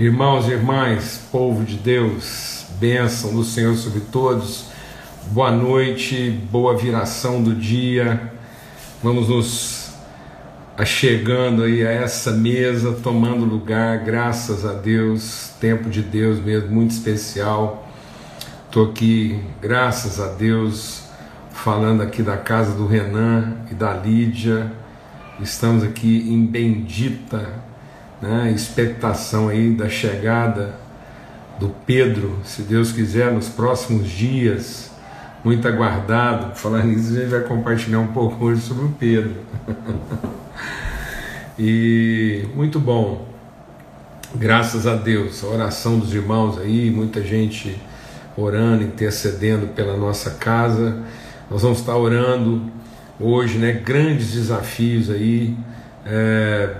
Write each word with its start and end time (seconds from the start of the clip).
Irmãos 0.00 0.48
e 0.48 0.52
irmãs, 0.52 1.20
povo 1.30 1.62
de 1.62 1.76
Deus, 1.76 2.64
bênção 2.80 3.34
do 3.34 3.44
Senhor 3.44 3.76
sobre 3.76 4.00
todos, 4.00 4.68
boa 5.26 5.50
noite, 5.50 6.30
boa 6.50 6.74
viração 6.74 7.42
do 7.42 7.54
dia. 7.54 8.32
Vamos 9.02 9.28
nos 9.28 9.92
chegando 10.86 11.64
aí 11.64 11.86
a 11.86 11.90
essa 11.90 12.32
mesa, 12.32 12.98
tomando 13.02 13.44
lugar, 13.44 13.98
graças 13.98 14.64
a 14.64 14.72
Deus, 14.72 15.52
tempo 15.60 15.90
de 15.90 16.00
Deus 16.00 16.40
mesmo, 16.40 16.70
muito 16.70 16.92
especial. 16.92 17.86
Estou 18.64 18.88
aqui, 18.88 19.38
graças 19.60 20.18
a 20.18 20.28
Deus, 20.28 21.10
falando 21.50 22.02
aqui 22.02 22.22
da 22.22 22.38
casa 22.38 22.74
do 22.74 22.86
Renan 22.86 23.54
e 23.70 23.74
da 23.74 23.92
Lídia. 23.92 24.72
Estamos 25.38 25.84
aqui 25.84 26.26
em 26.26 26.46
Bendita, 26.46 27.68
né, 28.20 28.52
expectação 28.54 29.48
aí 29.48 29.70
da 29.72 29.88
chegada 29.88 30.74
do 31.58 31.74
Pedro, 31.86 32.38
se 32.44 32.62
Deus 32.62 32.92
quiser, 32.92 33.32
nos 33.32 33.48
próximos 33.48 34.08
dias, 34.08 34.90
muito 35.44 35.66
aguardado. 35.66 36.54
Falando 36.56 36.86
nisso, 36.86 37.12
a 37.12 37.20
gente 37.20 37.28
vai 37.28 37.40
compartilhar 37.40 37.98
um 38.00 38.08
pouco 38.08 38.42
hoje 38.44 38.62
sobre 38.62 38.84
o 38.86 38.88
Pedro. 38.90 39.36
e 41.58 42.44
muito 42.54 42.78
bom, 42.80 43.28
graças 44.34 44.86
a 44.86 44.94
Deus, 44.94 45.44
a 45.44 45.48
oração 45.48 45.98
dos 45.98 46.14
irmãos 46.14 46.58
aí, 46.58 46.90
muita 46.90 47.22
gente 47.22 47.80
orando, 48.36 48.82
intercedendo 48.82 49.68
pela 49.68 49.96
nossa 49.96 50.30
casa. 50.30 51.02
Nós 51.50 51.62
vamos 51.62 51.80
estar 51.80 51.96
orando 51.96 52.62
hoje, 53.18 53.58
né? 53.58 53.72
Grandes 53.72 54.32
desafios 54.32 55.10
aí. 55.10 55.56
É, 56.06 56.74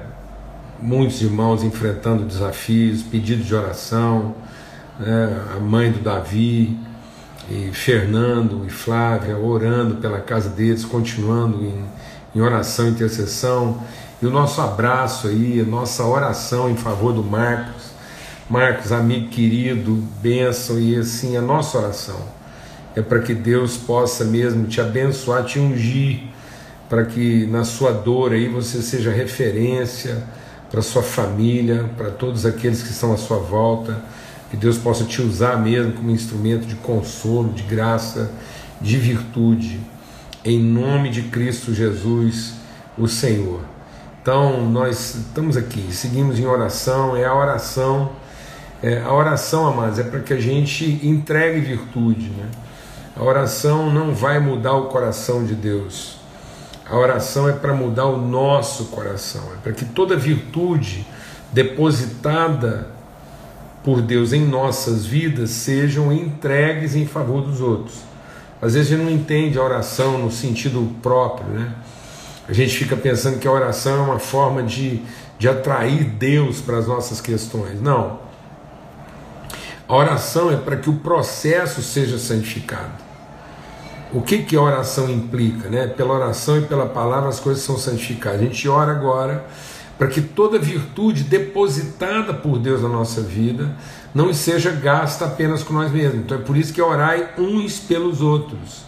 muitos 0.83 1.21
irmãos 1.23 1.63
enfrentando 1.63 2.25
desafios, 2.25 3.03
pedidos 3.03 3.47
de 3.47 3.55
oração, 3.55 4.35
né, 4.99 5.41
a 5.57 5.61
mãe 5.61 5.91
do 5.91 6.01
Davi, 6.01 6.79
e 7.51 7.71
Fernando 7.73 8.65
e 8.67 8.71
Flávia 8.71 9.37
orando 9.37 9.97
pela 9.97 10.21
casa 10.21 10.49
deles, 10.49 10.85
continuando 10.85 11.65
em, 11.65 11.85
em 12.35 12.41
oração 12.41 12.87
e 12.87 12.91
intercessão, 12.91 13.83
e 14.23 14.27
o 14.27 14.31
nosso 14.31 14.61
abraço 14.61 15.29
aí, 15.29 15.61
a 15.61 15.65
nossa 15.65 16.05
oração 16.05 16.71
em 16.71 16.77
favor 16.77 17.13
do 17.13 17.25
Marcos, 17.25 17.91
Marcos, 18.49 18.93
amigo 18.93 19.29
querido, 19.29 20.03
bênção, 20.21 20.79
e 20.79 20.97
assim, 20.97 21.37
a 21.37 21.41
nossa 21.41 21.79
oração 21.79 22.21
é 22.97 23.03
para 23.03 23.21
que 23.21 23.35
Deus 23.35 23.77
possa 23.77 24.25
mesmo 24.25 24.67
te 24.67 24.81
abençoar, 24.81 25.45
te 25.45 25.59
ungir, 25.59 26.23
para 26.89 27.05
que 27.05 27.47
na 27.47 27.65
sua 27.65 27.93
dor 27.93 28.33
aí 28.33 28.49
você 28.49 28.83
seja 28.83 29.13
referência, 29.13 30.25
para 30.71 30.83
sua 30.83 31.03
família, 31.03 31.91
para 31.97 32.11
todos 32.11 32.47
aqueles 32.47 32.83
que 32.83 32.91
estão 32.91 33.13
à 33.13 33.17
sua 33.17 33.39
volta, 33.39 34.03
que 34.51 34.57
Deus 34.57 34.79
possa 34.79 35.05
te 35.05 35.21
usar 35.21 35.57
mesmo 35.57 35.93
como 35.93 36.11
instrumento 36.11 36.67
de 36.67 36.77
consolo, 36.77 37.53
de 37.53 37.63
graça, 37.65 38.31
de 38.81 38.97
virtude, 38.97 39.81
em 40.45 40.61
nome 40.61 41.11
de 41.11 41.23
Cristo 41.23 41.75
Jesus, 41.75 42.55
o 42.97 43.07
Senhor. 43.07 43.61
Então, 44.23 44.69
nós 44.71 45.15
estamos 45.15 45.57
aqui, 45.57 45.89
seguimos 45.93 46.39
em 46.39 46.47
oração, 46.47 47.17
é 47.17 47.25
a 47.25 47.35
oração, 47.35 48.13
é, 48.83 49.01
a 49.01 49.13
oração, 49.13 49.67
amados, 49.67 49.99
é 49.99 50.03
para 50.03 50.21
que 50.21 50.33
a 50.33 50.41
gente 50.41 51.01
entregue 51.03 51.61
virtude, 51.61 52.29
né? 52.31 52.49
A 53.17 53.23
oração 53.23 53.93
não 53.93 54.15
vai 54.15 54.39
mudar 54.39 54.75
o 54.75 54.87
coração 54.87 55.45
de 55.45 55.55
Deus, 55.55 56.20
a 56.91 56.97
oração 56.99 57.49
é 57.49 57.53
para 57.53 57.73
mudar 57.73 58.07
o 58.07 58.21
nosso 58.21 58.87
coração, 58.87 59.43
é 59.55 59.63
para 59.63 59.73
que 59.73 59.85
toda 59.85 60.17
virtude 60.17 61.07
depositada 61.53 62.89
por 63.85 64.03
Deus 64.03 64.33
em 64.33 64.45
nossas 64.45 65.07
vidas 65.07 65.51
sejam 65.51 66.13
entregues 66.13 66.97
em 66.97 67.07
favor 67.07 67.43
dos 67.43 67.61
outros. 67.61 67.95
Às 68.61 68.75
vezes 68.75 68.93
a 68.93 68.97
gente 68.97 69.05
não 69.05 69.11
entende 69.11 69.57
a 69.57 69.63
oração 69.63 70.19
no 70.19 70.33
sentido 70.33 70.93
próprio, 71.01 71.49
né? 71.49 71.73
A 72.49 72.53
gente 72.53 72.77
fica 72.77 72.97
pensando 72.97 73.39
que 73.39 73.47
a 73.47 73.53
oração 73.53 73.95
é 73.95 74.03
uma 74.03 74.19
forma 74.19 74.61
de, 74.65 75.01
de 75.39 75.49
atrair 75.49 76.03
Deus 76.05 76.61
para 76.61 76.79
as 76.79 76.89
nossas 76.89 77.21
questões. 77.21 77.81
Não. 77.81 78.19
A 79.87 79.95
oração 79.95 80.51
é 80.51 80.57
para 80.57 80.77
que 80.77 80.91
o 80.91 80.95
processo 80.95 81.81
seja 81.83 82.19
santificado. 82.19 83.10
O 84.13 84.21
que, 84.21 84.39
que 84.39 84.57
a 84.57 84.61
oração 84.61 85.09
implica? 85.09 85.69
Né? 85.69 85.87
Pela 85.87 86.15
oração 86.15 86.59
e 86.59 86.63
pela 86.63 86.87
palavra 86.87 87.29
as 87.29 87.39
coisas 87.39 87.63
são 87.63 87.79
santificadas. 87.79 88.41
A 88.41 88.45
gente 88.45 88.69
ora 88.69 88.91
agora 88.93 89.47
para 89.97 90.09
que 90.09 90.21
toda 90.21 90.59
virtude 90.59 91.25
depositada 91.25 92.33
por 92.33 92.59
Deus 92.59 92.83
na 92.83 92.89
nossa 92.89 93.21
vida 93.21 93.71
não 94.15 94.33
seja 94.33 94.71
gasta 94.71 95.27
apenas 95.27 95.63
com 95.63 95.75
nós 95.75 95.93
mesmos. 95.93 96.21
Então 96.21 96.39
é 96.39 96.41
por 96.41 96.57
isso 96.57 96.73
que 96.73 96.81
orai 96.81 97.29
uns 97.39 97.79
pelos 97.79 98.21
outros. 98.21 98.83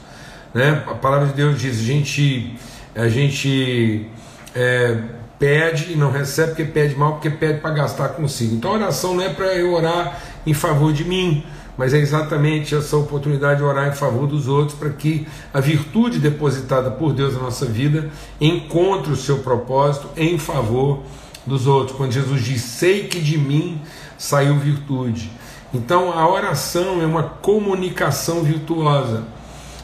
Né? 0.55 0.83
A 0.87 0.95
palavra 0.95 1.29
de 1.29 1.35
Deus 1.35 1.61
diz: 1.61 1.79
a 1.79 1.83
gente, 1.83 2.57
a 2.97 3.09
gente 3.09 4.09
é, 4.55 5.03
pede 5.39 5.93
e 5.93 5.97
não 5.97 6.11
recebe 6.11 6.49
porque 6.49 6.65
pede 6.65 6.97
mal, 6.97 7.13
porque 7.13 7.31
pede 7.31 7.61
para 7.61 7.75
gastar 7.75 8.09
consigo. 8.11 8.55
Então 8.55 8.73
a 8.73 8.75
oração 8.75 9.15
não 9.15 9.23
é 9.23 9.29
para 9.29 9.55
eu 9.55 9.73
orar 9.73 10.19
em 10.47 10.55
favor 10.55 10.93
de 10.93 11.05
mim 11.05 11.45
mas 11.77 11.95
é 11.95 11.99
exatamente 11.99 12.75
essa 12.75 12.97
oportunidade 12.97 13.59
de 13.59 13.65
orar 13.65 13.89
em 13.89 13.95
favor 13.95 14.27
dos 14.27 14.47
outros 14.47 14.79
para 14.79 14.91
que 14.91 15.27
a 15.53 15.61
virtude 15.61 16.19
depositada 16.19 16.91
por 16.91 17.13
Deus 17.13 17.35
na 17.35 17.41
nossa 17.41 17.67
vida 17.67 18.11
encontre 18.41 19.13
o 19.13 19.17
seu 19.17 19.39
propósito 19.39 20.09
em 20.17 20.39
favor 20.39 21.03
dos 21.47 21.67
outros. 21.67 21.97
Quando 21.97 22.13
Jesus 22.13 22.45
diz: 22.45 22.63
Sei 22.63 23.05
que 23.05 23.21
de 23.21 23.39
mim 23.39 23.81
saiu 24.19 24.59
virtude. 24.59 25.31
Então 25.75 26.13
a 26.13 26.29
oração 26.29 27.01
é 27.01 27.07
uma 27.07 27.23
comunicação 27.23 28.43
virtuosa, 28.43 29.25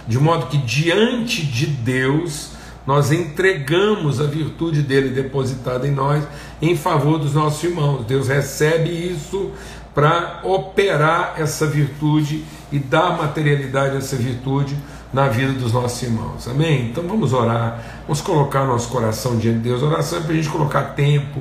de 0.07 0.19
modo 0.19 0.47
que 0.47 0.59
diante 0.59 1.45
de 1.45 1.67
Deus 1.67 2.51
nós 2.87 3.13
entregamos 3.13 4.19
a 4.19 4.25
virtude 4.25 4.81
dele 4.81 5.11
depositada 5.11 5.87
em 5.87 5.91
nós 5.91 6.25
em 6.61 6.75
favor 6.75 7.19
dos 7.19 7.35
nossos 7.35 7.63
irmãos. 7.63 8.05
Deus 8.07 8.29
recebe 8.29 8.89
isso 8.89 9.51
para 9.95 10.41
operar 10.45 11.35
essa 11.39 11.67
virtude 11.67 12.45
e 12.71 12.79
dar 12.79 13.17
materialidade 13.17 13.97
a 13.97 13.99
essa 13.99 14.17
virtude 14.17 14.77
na 15.13 15.29
vida 15.29 15.53
dos 15.53 15.73
nossos 15.73 16.03
irmãos. 16.03 16.47
Amém? 16.49 16.91
Então 16.91 17.05
vamos 17.07 17.33
orar, 17.33 17.83
vamos 18.03 18.21
colocar 18.21 18.65
nosso 18.65 18.89
coração 18.89 19.37
diante 19.37 19.59
de 19.59 19.65
Deus. 19.65 19.83
Oração 19.83 20.19
é 20.19 20.23
para 20.23 20.33
a 20.33 20.37
gente 20.37 20.49
colocar 20.49 20.83
tempo, 20.95 21.41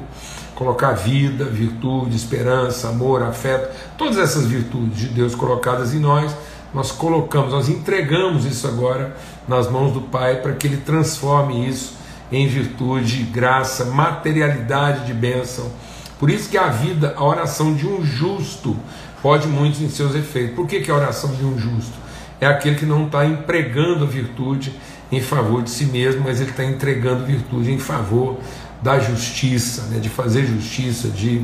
colocar 0.56 0.94
vida, 0.94 1.46
virtude, 1.46 2.16
esperança, 2.16 2.90
amor, 2.90 3.24
afeto, 3.24 3.76
todas 3.98 4.18
essas 4.18 4.46
virtudes 4.46 4.98
de 4.98 5.08
Deus 5.08 5.36
colocadas 5.36 5.94
em 5.94 6.00
nós. 6.00 6.34
Nós 6.74 6.92
colocamos, 6.92 7.52
nós 7.52 7.70
entregamos 7.70 8.46
isso 8.46 8.68
agora 8.68 9.16
nas 9.48 9.70
mãos 9.70 9.94
do 9.94 10.02
Pai 10.02 10.38
para 10.38 10.54
que 10.54 10.68
Ele 10.68 10.78
transforme 10.78 11.68
isso 11.68 11.96
em 12.32 12.48
virtude, 12.48 13.24
graça, 13.24 13.86
materialidade 13.86 15.06
de 15.06 15.14
bênção 15.14 15.72
por 16.20 16.30
isso 16.30 16.50
que 16.50 16.58
a 16.58 16.68
vida, 16.68 17.14
a 17.16 17.24
oração 17.24 17.74
de 17.74 17.88
um 17.88 18.04
justo, 18.04 18.76
pode 19.22 19.48
muito 19.48 19.84
em 19.84 19.90
seus 19.90 20.16
efeitos. 20.16 20.56
Por 20.56 20.68
que, 20.68 20.82
que 20.82 20.92
a 20.92 20.96
oração 20.96 21.34
de 21.36 21.44
um 21.44 21.58
justo? 21.58 21.94
É 22.40 22.46
aquele 22.46 22.76
que 22.76 22.86
não 22.86 23.06
está 23.06 23.26
empregando 23.26 24.04
a 24.04 24.08
virtude 24.08 24.74
em 25.12 25.22
favor 25.22 25.64
de 25.64 25.70
si 25.70 25.86
mesmo, 25.86 26.22
mas 26.24 26.40
ele 26.40 26.52
está 26.52 26.64
entregando 26.64 27.26
virtude 27.26 27.72
em 27.72 27.80
favor 27.80 28.38
da 28.82 29.00
justiça, 29.00 29.84
né, 29.84 30.00
de 30.00 30.10
fazer 30.10 30.46
justiça, 30.46 31.08
de 31.08 31.44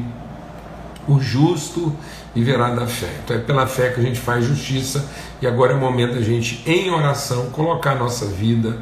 o 1.07 1.19
justo 1.19 1.93
viverá 2.33 2.69
da 2.73 2.87
fé. 2.87 3.09
Então 3.23 3.35
é 3.35 3.39
pela 3.39 3.67
fé 3.67 3.89
que 3.89 3.99
a 3.99 4.03
gente 4.03 4.19
faz 4.19 4.45
justiça 4.45 5.05
e 5.41 5.47
agora 5.47 5.73
é 5.73 5.75
o 5.75 5.79
momento 5.79 6.15
da 6.15 6.21
gente, 6.21 6.63
em 6.65 6.89
oração, 6.89 7.49
colocar 7.49 7.91
a 7.91 7.95
nossa 7.95 8.25
vida 8.25 8.77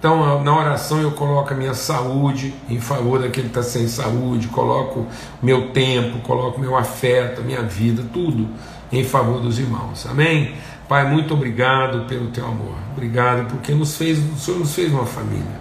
então, 0.00 0.42
na 0.42 0.56
oração 0.56 1.02
eu 1.02 1.10
coloco 1.10 1.52
a 1.52 1.54
minha 1.54 1.74
saúde 1.74 2.54
em 2.70 2.80
favor 2.80 3.20
daquele 3.20 3.50
que 3.50 3.58
está 3.58 3.62
sem 3.62 3.86
saúde, 3.86 4.48
coloco 4.48 5.06
meu 5.42 5.72
tempo, 5.72 6.20
coloco 6.20 6.58
meu 6.58 6.74
afeto, 6.74 7.42
minha 7.42 7.60
vida, 7.60 8.02
tudo 8.10 8.48
em 8.90 9.04
favor 9.04 9.42
dos 9.42 9.58
irmãos. 9.58 10.06
Amém? 10.06 10.54
Pai, 10.88 11.06
muito 11.06 11.34
obrigado 11.34 12.06
pelo 12.06 12.28
teu 12.28 12.46
amor. 12.46 12.76
Obrigado 12.92 13.46
porque 13.50 13.74
nos 13.74 13.98
fez, 13.98 14.18
o 14.18 14.38
Senhor 14.38 14.60
nos 14.60 14.74
fez 14.74 14.90
uma 14.90 15.04
família. 15.04 15.60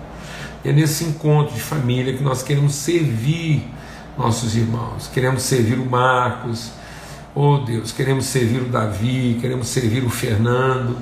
E 0.63 0.69
é 0.69 0.71
nesse 0.71 1.03
encontro 1.03 1.53
de 1.53 1.59
família 1.59 2.13
que 2.13 2.23
nós 2.23 2.41
queremos 2.41 2.75
servir 2.75 3.69
nossos 4.17 4.55
irmãos. 4.55 5.09
Queremos 5.13 5.43
servir 5.43 5.77
o 5.77 5.85
Marcos, 5.85 6.71
oh 7.35 7.57
Deus, 7.57 7.91
queremos 7.91 8.23
servir 8.23 8.61
o 8.61 8.69
Davi, 8.69 9.37
queremos 9.41 9.67
servir 9.67 10.05
o 10.05 10.09
Fernando, 10.09 10.95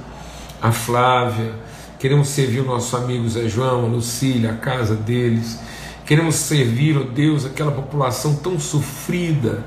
a 0.60 0.72
Flávia 0.72 1.67
Queremos 2.00 2.28
servir 2.28 2.60
o 2.60 2.66
nosso 2.66 2.96
amigo 2.96 3.28
Zé 3.28 3.50
João, 3.50 3.86
a 3.86 3.88
Lucília, 3.88 4.52
a 4.52 4.56
casa 4.56 4.96
deles. 4.96 5.60
Queremos 6.06 6.36
servir, 6.36 6.96
ó 6.96 7.02
oh 7.02 7.04
Deus, 7.04 7.44
aquela 7.44 7.72
população 7.72 8.36
tão 8.36 8.60
sofrida, 8.60 9.66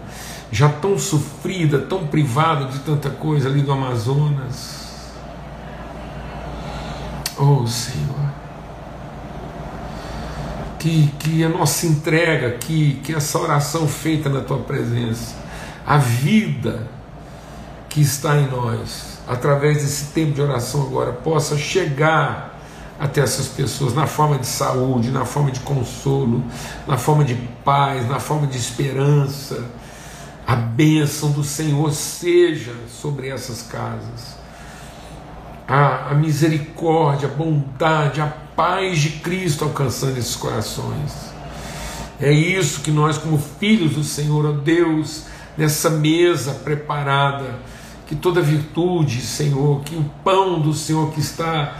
já 0.50 0.68
tão 0.68 0.96
sofrida, 0.98 1.80
tão 1.80 2.06
privada 2.06 2.66
de 2.66 2.78
tanta 2.80 3.10
coisa 3.10 3.48
ali 3.48 3.62
do 3.62 3.72
Amazonas. 3.72 4.80
Oh 7.36 7.66
Senhor, 7.66 8.32
que, 10.78 11.08
que 11.18 11.44
a 11.44 11.48
nossa 11.48 11.86
entrega 11.86 12.46
aqui, 12.48 13.00
que 13.02 13.14
essa 13.14 13.38
oração 13.38 13.88
feita 13.88 14.28
na 14.28 14.40
tua 14.40 14.58
presença, 14.58 15.34
a 15.86 15.98
vida 15.98 16.86
que 17.88 18.00
está 18.00 18.38
em 18.38 18.48
nós, 18.48 19.19
através 19.30 19.76
desse 19.76 20.06
tempo 20.06 20.32
de 20.32 20.42
oração 20.42 20.82
agora, 20.82 21.12
possa 21.12 21.56
chegar 21.56 22.60
até 22.98 23.20
essas 23.20 23.46
pessoas 23.46 23.94
na 23.94 24.04
forma 24.04 24.36
de 24.36 24.46
saúde, 24.46 25.12
na 25.12 25.24
forma 25.24 25.52
de 25.52 25.60
consolo, 25.60 26.42
na 26.84 26.98
forma 26.98 27.24
de 27.24 27.36
paz, 27.64 28.08
na 28.08 28.18
forma 28.18 28.48
de 28.48 28.58
esperança. 28.58 29.64
A 30.44 30.56
bênção 30.56 31.30
do 31.30 31.44
Senhor 31.44 31.92
seja 31.92 32.74
sobre 32.88 33.28
essas 33.28 33.62
casas. 33.62 34.36
A, 35.68 36.10
a 36.10 36.14
misericórdia, 36.14 37.28
a 37.28 37.32
bondade, 37.32 38.20
a 38.20 38.26
paz 38.26 38.98
de 38.98 39.10
Cristo 39.10 39.62
alcançando 39.62 40.18
esses 40.18 40.34
corações. 40.34 41.30
É 42.20 42.32
isso 42.32 42.80
que 42.80 42.90
nós, 42.90 43.16
como 43.16 43.38
filhos 43.38 43.92
do 43.92 44.02
Senhor, 44.02 44.44
ó 44.44 44.50
Deus, 44.50 45.26
nessa 45.56 45.88
mesa 45.88 46.52
preparada, 46.52 47.60
que 48.10 48.16
toda 48.16 48.42
virtude, 48.42 49.20
Senhor, 49.20 49.82
que 49.82 49.94
o 49.94 50.02
pão 50.24 50.60
do 50.60 50.74
Senhor 50.74 51.12
que 51.12 51.20
está 51.20 51.76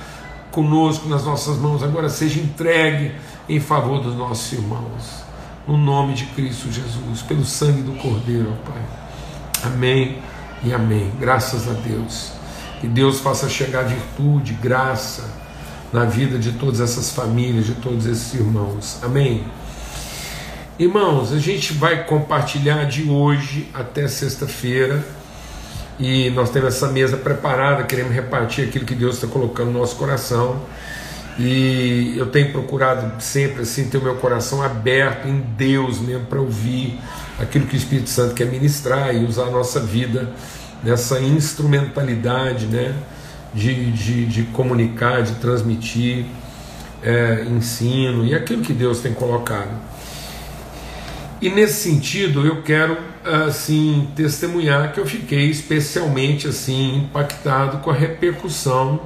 conosco 0.53 1.09
nas 1.09 1.25
nossas 1.25 1.57
mãos 1.57 1.83
agora 1.83 2.09
seja 2.09 2.39
entregue 2.39 3.11
em 3.49 3.59
favor 3.59 4.01
dos 4.01 4.15
nossos 4.15 4.53
irmãos. 4.53 5.25
No 5.67 5.77
nome 5.77 6.15
de 6.15 6.27
Cristo 6.27 6.71
Jesus, 6.71 7.23
pelo 7.23 7.45
sangue 7.45 7.83
do 7.83 7.99
Cordeiro, 8.01 8.53
ó 8.53 8.71
Pai. 8.71 8.81
Amém 9.65 10.19
e 10.63 10.73
amém. 10.73 11.11
Graças 11.19 11.69
a 11.69 11.73
Deus. 11.73 12.31
Que 12.81 12.87
Deus 12.87 13.19
faça 13.19 13.49
chegar 13.49 13.83
virtude, 13.83 14.53
graça 14.53 15.29
na 15.93 16.05
vida 16.05 16.39
de 16.39 16.53
todas 16.53 16.81
essas 16.81 17.11
famílias, 17.11 17.67
de 17.67 17.75
todos 17.75 18.07
esses 18.07 18.35
irmãos. 18.35 19.01
Amém. 19.03 19.43
Irmãos, 20.79 21.33
a 21.33 21.41
gente 21.41 21.73
vai 21.73 22.05
compartilhar 22.05 22.85
de 22.85 23.11
hoje 23.11 23.69
até 23.75 24.07
sexta-feira 24.07 25.19
e 26.01 26.31
nós 26.31 26.49
temos 26.49 26.75
essa 26.75 26.89
mesa 26.89 27.19
preparada, 27.19 27.83
queremos 27.83 28.15
repartir 28.15 28.67
aquilo 28.67 28.87
que 28.87 28.95
Deus 28.95 29.17
está 29.17 29.27
colocando 29.27 29.71
no 29.71 29.81
nosso 29.81 29.97
coração. 29.97 30.63
E 31.39 32.15
eu 32.17 32.27
tenho 32.27 32.53
procurado 32.53 33.23
sempre 33.23 33.63
assim 33.63 33.89
ter 33.89 33.99
o 33.99 34.03
meu 34.03 34.17
coração 34.17 34.63
aberto 34.63 35.29
em 35.29 35.41
Deus 35.41 36.01
mesmo 36.01 36.25
para 36.25 36.41
ouvir 36.41 36.99
aquilo 37.39 37.67
que 37.67 37.75
o 37.75 37.77
Espírito 37.77 38.09
Santo 38.09 38.35
quer 38.35 38.47
ministrar 38.47 39.15
e 39.15 39.25
usar 39.25 39.45
a 39.45 39.51
nossa 39.51 39.79
vida 39.79 40.31
nessa 40.83 41.21
instrumentalidade 41.21 42.67
né, 42.67 42.95
de, 43.55 43.93
de, 43.93 44.27
de 44.27 44.43
comunicar, 44.45 45.23
de 45.23 45.35
transmitir 45.35 46.25
é, 47.03 47.45
ensino 47.45 48.25
e 48.25 48.35
aquilo 48.35 48.63
que 48.63 48.73
Deus 48.73 49.01
tem 49.01 49.13
colocado. 49.13 49.71
E 51.41 51.49
nesse 51.49 51.91
sentido, 51.91 52.47
eu 52.47 52.63
quero 52.63 52.99
assim 53.25 54.09
testemunhar 54.15 54.93
que 54.93 55.01
eu 55.01 55.07
fiquei 55.07 55.49
especialmente 55.49 56.47
assim 56.47 56.99
impactado 56.99 57.79
com 57.79 57.91
a 57.91 57.95
repercussão 57.95 59.01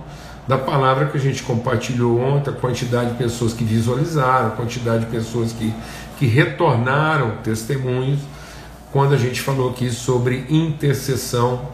da 0.46 0.58
palavra 0.58 1.06
que 1.06 1.16
a 1.16 1.20
gente 1.20 1.42
compartilhou 1.42 2.20
ontem, 2.20 2.50
a 2.50 2.52
quantidade 2.52 3.12
de 3.12 3.16
pessoas 3.16 3.52
que 3.52 3.64
visualizaram, 3.64 4.48
a 4.48 4.50
quantidade 4.50 5.04
de 5.04 5.10
pessoas 5.10 5.52
que, 5.52 5.72
que 6.18 6.26
retornaram 6.26 7.36
testemunhos 7.42 8.20
quando 8.92 9.14
a 9.14 9.16
gente 9.16 9.40
falou 9.40 9.70
aqui 9.70 9.90
sobre 9.90 10.44
intercessão, 10.50 11.68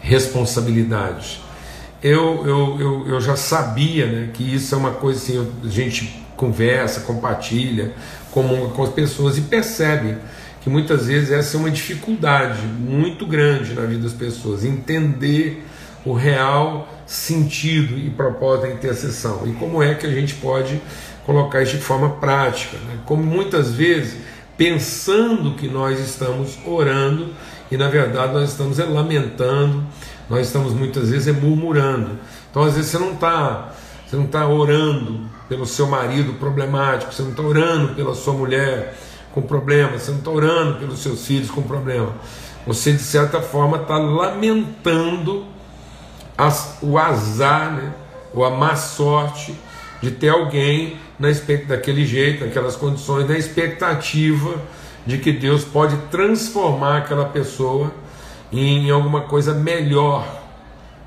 responsabilidade. 0.00 1.40
Eu, 2.02 2.44
eu, 2.44 2.80
eu, 2.80 3.08
eu 3.08 3.20
já 3.20 3.36
sabia 3.36 4.06
né, 4.06 4.30
que 4.34 4.42
isso 4.54 4.74
é 4.74 4.78
uma 4.78 4.90
coisa 4.90 5.18
assim, 5.20 5.52
a 5.64 5.68
gente 5.68 6.22
conversa, 6.36 7.00
compartilha, 7.00 7.92
comunga 8.32 8.74
com 8.74 8.82
as 8.82 8.88
pessoas 8.88 9.38
e 9.38 9.42
percebe 9.42 10.16
que 10.62 10.70
muitas 10.70 11.06
vezes 11.06 11.30
essa 11.30 11.56
é 11.56 11.60
uma 11.60 11.70
dificuldade 11.70 12.62
muito 12.62 13.26
grande 13.26 13.74
na 13.74 13.82
vida 13.82 14.02
das 14.02 14.12
pessoas, 14.12 14.64
entender 14.64 15.64
o 16.04 16.12
real 16.12 16.88
sentido 17.06 17.98
e 17.98 18.10
propósito 18.10 18.66
da 18.66 18.72
intercessão 18.72 19.42
e 19.46 19.52
como 19.52 19.82
é 19.82 19.94
que 19.94 20.06
a 20.06 20.10
gente 20.10 20.34
pode 20.34 20.80
colocar 21.26 21.62
isso 21.62 21.76
de 21.76 21.82
forma 21.82 22.10
prática, 22.10 22.76
né? 22.78 22.98
como 23.06 23.22
muitas 23.22 23.72
vezes 23.72 24.16
pensando 24.56 25.54
que 25.54 25.68
nós 25.68 26.00
estamos 26.00 26.58
orando 26.66 27.32
e 27.70 27.76
na 27.76 27.88
verdade 27.88 28.32
nós 28.32 28.50
estamos 28.50 28.78
lamentando, 28.78 29.84
nós 30.28 30.46
estamos 30.46 30.72
muitas 30.72 31.10
vezes 31.10 31.34
murmurando. 31.34 32.18
Então 32.50 32.62
às 32.62 32.74
vezes 32.74 32.90
você 32.90 32.98
não 32.98 33.12
está 33.12 33.72
você 34.06 34.16
não 34.16 34.24
está 34.24 34.46
orando 34.46 35.20
pelo 35.48 35.66
seu 35.66 35.86
marido 35.86 36.34
problemático, 36.34 37.12
você 37.12 37.22
não 37.22 37.30
está 37.30 37.42
orando 37.42 37.94
pela 37.94 38.14
sua 38.14 38.32
mulher 38.32 38.96
com 39.32 39.42
problema, 39.42 39.98
você 39.98 40.10
não 40.10 40.18
está 40.18 40.30
orando 40.30 40.78
pelos 40.78 40.98
seus 41.00 41.26
filhos 41.26 41.50
com 41.50 41.62
problema. 41.62 42.12
Você, 42.66 42.92
de 42.92 43.02
certa 43.02 43.40
forma, 43.40 43.78
está 43.78 43.98
lamentando 43.98 45.44
as, 46.36 46.78
o 46.80 46.96
azar, 46.98 47.72
né, 47.72 47.92
ou 48.34 48.44
a 48.44 48.50
má 48.50 48.76
sorte 48.76 49.54
de 50.00 50.10
ter 50.10 50.28
alguém 50.28 50.96
na, 51.18 51.28
daquele 51.66 52.04
jeito, 52.04 52.44
naquelas 52.44 52.76
condições, 52.76 53.28
na 53.28 53.36
expectativa 53.36 54.54
de 55.06 55.18
que 55.18 55.32
Deus 55.32 55.64
pode 55.64 55.96
transformar 56.10 56.98
aquela 56.98 57.24
pessoa 57.26 57.92
em 58.52 58.90
alguma 58.90 59.22
coisa 59.22 59.54
melhor 59.54 60.26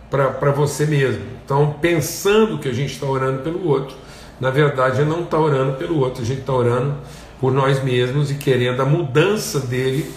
para 0.10 0.52
você 0.52 0.86
mesmo. 0.86 1.24
Então, 1.44 1.76
pensando 1.82 2.58
que 2.58 2.68
a 2.68 2.74
gente 2.74 2.94
está 2.94 3.06
orando 3.06 3.42
pelo 3.44 3.68
outro, 3.68 3.96
na 4.40 4.50
verdade, 4.50 5.04
não 5.04 5.24
está 5.24 5.38
orando 5.38 5.78
pelo 5.78 6.00
outro, 6.00 6.22
a 6.22 6.26
gente 6.26 6.42
está 6.42 6.54
orando 6.54 6.96
por 7.40 7.52
nós 7.52 7.84
mesmos 7.84 8.32
e 8.32 8.36
querendo 8.36 8.82
a 8.82 8.86
mudança 8.86 9.60
dele 9.60 10.12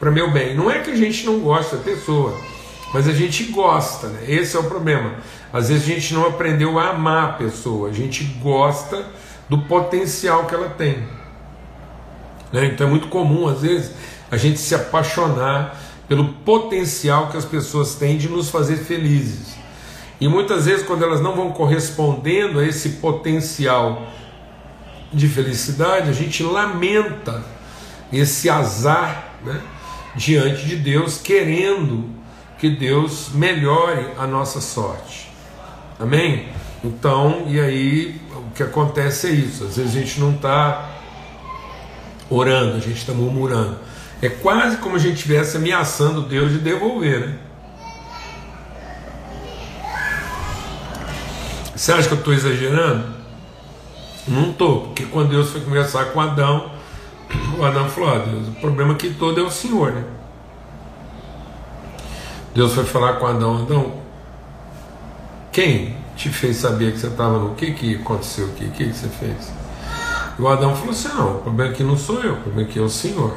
para 0.00 0.10
meu 0.10 0.30
bem. 0.32 0.56
Não 0.56 0.70
é 0.70 0.80
que 0.80 0.90
a 0.90 0.96
gente 0.96 1.24
não 1.24 1.40
gosta 1.40 1.76
da 1.76 1.82
pessoa, 1.82 2.36
mas 2.92 3.08
a 3.08 3.12
gente 3.12 3.44
gosta, 3.44 4.08
né? 4.08 4.24
esse 4.26 4.56
é 4.56 4.60
o 4.60 4.64
problema. 4.64 5.14
Às 5.52 5.68
vezes 5.68 5.84
a 5.84 5.94
gente 5.94 6.14
não 6.14 6.26
aprendeu 6.26 6.78
a 6.78 6.90
amar 6.90 7.24
a 7.24 7.32
pessoa, 7.34 7.88
a 7.88 7.92
gente 7.92 8.24
gosta 8.42 9.04
do 9.48 9.58
potencial 9.58 10.46
que 10.46 10.54
ela 10.54 10.70
tem. 10.70 11.06
Né? 12.52 12.66
Então 12.66 12.86
é 12.86 12.90
muito 12.90 13.08
comum, 13.08 13.48
às 13.48 13.60
vezes, 13.60 13.92
a 14.30 14.36
gente 14.36 14.58
se 14.58 14.74
apaixonar 14.74 15.78
pelo 16.08 16.32
potencial 16.44 17.28
que 17.28 17.36
as 17.36 17.44
pessoas 17.44 17.94
têm 17.94 18.18
de 18.18 18.28
nos 18.28 18.50
fazer 18.50 18.76
felizes. 18.76 19.61
E 20.22 20.28
muitas 20.28 20.66
vezes, 20.66 20.86
quando 20.86 21.02
elas 21.02 21.20
não 21.20 21.34
vão 21.34 21.50
correspondendo 21.50 22.60
a 22.60 22.64
esse 22.64 22.90
potencial 22.90 24.06
de 25.12 25.26
felicidade, 25.26 26.08
a 26.08 26.12
gente 26.12 26.44
lamenta 26.44 27.42
esse 28.12 28.48
azar 28.48 29.32
né, 29.44 29.60
diante 30.14 30.64
de 30.64 30.76
Deus, 30.76 31.20
querendo 31.20 32.08
que 32.56 32.70
Deus 32.70 33.30
melhore 33.34 34.06
a 34.16 34.24
nossa 34.24 34.60
sorte. 34.60 35.28
Amém? 35.98 36.50
Então, 36.84 37.46
e 37.48 37.58
aí 37.58 38.20
o 38.30 38.52
que 38.54 38.62
acontece 38.62 39.26
é 39.26 39.30
isso: 39.32 39.64
às 39.64 39.76
vezes 39.76 39.96
a 39.96 39.98
gente 39.98 40.20
não 40.20 40.36
está 40.36 40.88
orando, 42.30 42.76
a 42.76 42.80
gente 42.80 42.98
está 42.98 43.12
murmurando. 43.12 43.76
É 44.22 44.28
quase 44.28 44.76
como 44.76 44.94
a 44.94 45.00
gente 45.00 45.16
estivesse 45.16 45.56
ameaçando 45.56 46.22
Deus 46.22 46.52
de 46.52 46.58
devolver, 46.58 47.26
né? 47.26 47.38
Você 51.82 51.90
acha 51.90 52.06
que 52.06 52.14
eu 52.14 52.18
estou 52.18 52.32
exagerando? 52.32 53.06
Não 54.28 54.52
estou, 54.52 54.82
porque 54.82 55.04
quando 55.04 55.30
Deus 55.30 55.50
foi 55.50 55.62
conversar 55.62 56.12
com 56.12 56.20
Adão, 56.20 56.70
o 57.58 57.64
Adão 57.64 57.88
falou: 57.88 58.20
Deus, 58.20 58.46
o 58.46 58.52
problema 58.52 58.92
aqui 58.92 59.12
todo 59.12 59.40
é 59.40 59.42
o 59.42 59.50
Senhor, 59.50 59.90
né? 59.90 60.04
Deus 62.54 62.72
foi 62.72 62.84
falar 62.84 63.14
com 63.14 63.26
Adão: 63.26 63.62
Adão, 63.62 63.94
quem 65.50 65.96
te 66.14 66.28
fez 66.28 66.58
saber 66.58 66.92
que 66.92 67.00
você 67.00 67.08
estava 67.08 67.36
no. 67.36 67.50
O 67.50 67.54
que, 67.56 67.72
que 67.72 67.96
aconteceu 67.96 68.46
aqui? 68.46 68.66
O 68.66 68.70
que, 68.70 68.84
que 68.84 68.94
você 68.94 69.08
fez? 69.08 69.52
E 70.38 70.40
o 70.40 70.46
Adão 70.46 70.76
falou 70.76 70.92
assim: 70.92 71.08
não, 71.08 71.38
o 71.38 71.40
problema 71.40 71.72
aqui 71.72 71.82
não 71.82 71.96
sou 71.96 72.22
eu, 72.22 72.34
o 72.34 72.40
problema 72.42 72.68
aqui 72.68 72.78
é 72.78 72.82
o 72.82 72.88
Senhor. 72.88 73.34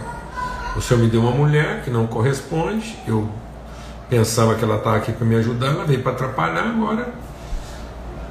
O 0.76 0.82
Senhor 0.82 1.00
me 1.00 1.10
deu 1.10 1.22
uma 1.22 1.32
mulher 1.32 1.84
que 1.84 1.90
não 1.90 2.06
corresponde. 2.06 2.96
Eu 3.08 3.28
pensava 4.08 4.54
que 4.54 4.64
ela 4.64 4.76
estava 4.76 4.98
aqui 4.98 5.12
para 5.12 5.26
me 5.26 5.34
ajudar, 5.34 5.70
ela 5.70 5.84
veio 5.84 6.04
para 6.04 6.12
atrapalhar 6.12 6.68
agora. 6.68 7.25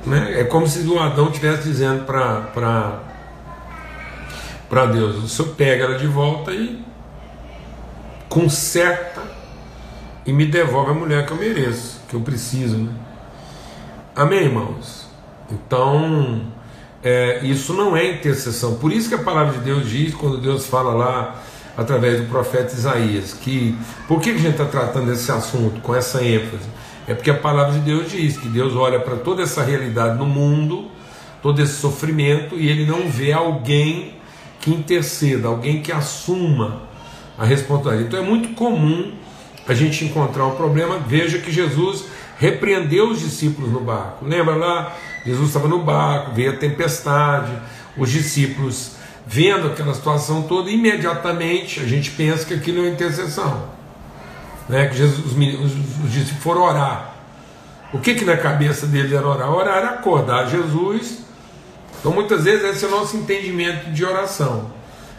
Né? 0.06 0.40
É 0.40 0.44
como 0.44 0.66
se 0.66 0.80
o 0.86 0.98
Adão 0.98 1.28
estivesse 1.28 1.64
dizendo 1.64 2.04
para 2.04 3.00
Deus: 4.92 5.22
o 5.22 5.28
Senhor 5.28 5.54
pega 5.54 5.84
ela 5.84 5.98
de 5.98 6.06
volta 6.06 6.52
e 6.52 6.84
conserta 8.28 9.22
e 10.26 10.32
me 10.32 10.46
devolve 10.46 10.90
a 10.90 10.94
mulher 10.94 11.26
que 11.26 11.32
eu 11.32 11.36
mereço, 11.36 12.00
que 12.08 12.14
eu 12.14 12.20
preciso. 12.20 12.76
Né? 12.76 12.92
Amém, 14.16 14.44
irmãos? 14.44 15.08
Então, 15.50 16.46
é, 17.02 17.44
isso 17.44 17.74
não 17.74 17.96
é 17.96 18.12
intercessão. 18.12 18.76
Por 18.76 18.92
isso 18.92 19.08
que 19.08 19.14
a 19.14 19.22
palavra 19.22 19.52
de 19.52 19.60
Deus 19.60 19.88
diz, 19.88 20.14
quando 20.14 20.38
Deus 20.38 20.66
fala 20.66 20.94
lá 20.94 21.42
através 21.76 22.20
do 22.20 22.26
profeta 22.28 22.72
Isaías. 22.72 23.32
Que 23.32 23.76
por 24.06 24.20
que 24.20 24.30
a 24.30 24.36
gente 24.36 24.50
está 24.50 24.64
tratando 24.64 25.06
desse 25.06 25.30
assunto 25.30 25.80
com 25.80 25.94
essa 25.94 26.22
ênfase? 26.22 26.68
É 27.06 27.14
porque 27.14 27.30
a 27.30 27.34
palavra 27.34 27.72
de 27.74 27.80
Deus 27.80 28.10
diz 28.10 28.36
que 28.36 28.48
Deus 28.48 28.74
olha 28.74 28.98
para 28.98 29.16
toda 29.16 29.42
essa 29.42 29.62
realidade 29.62 30.18
no 30.18 30.26
mundo, 30.26 30.90
todo 31.42 31.60
esse 31.60 31.74
sofrimento, 31.74 32.54
e 32.56 32.68
ele 32.68 32.86
não 32.86 33.08
vê 33.08 33.32
alguém 33.32 34.14
que 34.60 34.70
interceda, 34.70 35.48
alguém 35.48 35.82
que 35.82 35.92
assuma 35.92 36.82
a 37.36 37.44
responsabilidade. 37.44 38.08
Então 38.08 38.18
é 38.18 38.22
muito 38.22 38.54
comum 38.54 39.12
a 39.68 39.74
gente 39.74 40.04
encontrar 40.04 40.46
um 40.46 40.56
problema. 40.56 40.98
Veja 40.98 41.38
que 41.38 41.52
Jesus 41.52 42.06
repreendeu 42.38 43.10
os 43.10 43.20
discípulos 43.20 43.70
no 43.70 43.80
barco. 43.80 44.24
Lembra 44.24 44.54
lá? 44.54 44.96
Jesus 45.26 45.48
estava 45.48 45.68
no 45.68 45.80
barco, 45.80 46.32
veio 46.34 46.52
a 46.52 46.56
tempestade, 46.56 47.52
os 47.96 48.10
discípulos 48.10 48.92
vendo 49.26 49.68
aquela 49.68 49.94
situação 49.94 50.42
toda, 50.42 50.70
imediatamente 50.70 51.80
a 51.80 51.86
gente 51.86 52.10
pensa 52.10 52.44
que 52.44 52.54
aquilo 52.54 52.78
é 52.78 52.80
uma 52.82 52.90
intercessão. 52.90 53.73
Né? 54.68 54.86
Que 54.86 54.96
Jesus, 54.96 55.18
os, 55.18 55.32
os, 55.32 56.04
os 56.04 56.12
discípulos 56.12 56.42
foram 56.42 56.62
orar. 56.62 57.14
O 57.92 57.98
que, 57.98 58.14
que 58.14 58.24
na 58.24 58.36
cabeça 58.36 58.86
deles 58.86 59.12
era 59.12 59.26
orar? 59.26 59.52
Orar 59.52 59.76
era 59.78 59.90
acordar 59.90 60.48
Jesus. 60.48 61.24
Então 62.00 62.12
muitas 62.12 62.44
vezes 62.44 62.64
esse 62.64 62.84
é 62.84 62.88
o 62.88 62.90
nosso 62.90 63.16
entendimento 63.16 63.90
de 63.90 64.04
oração. 64.04 64.70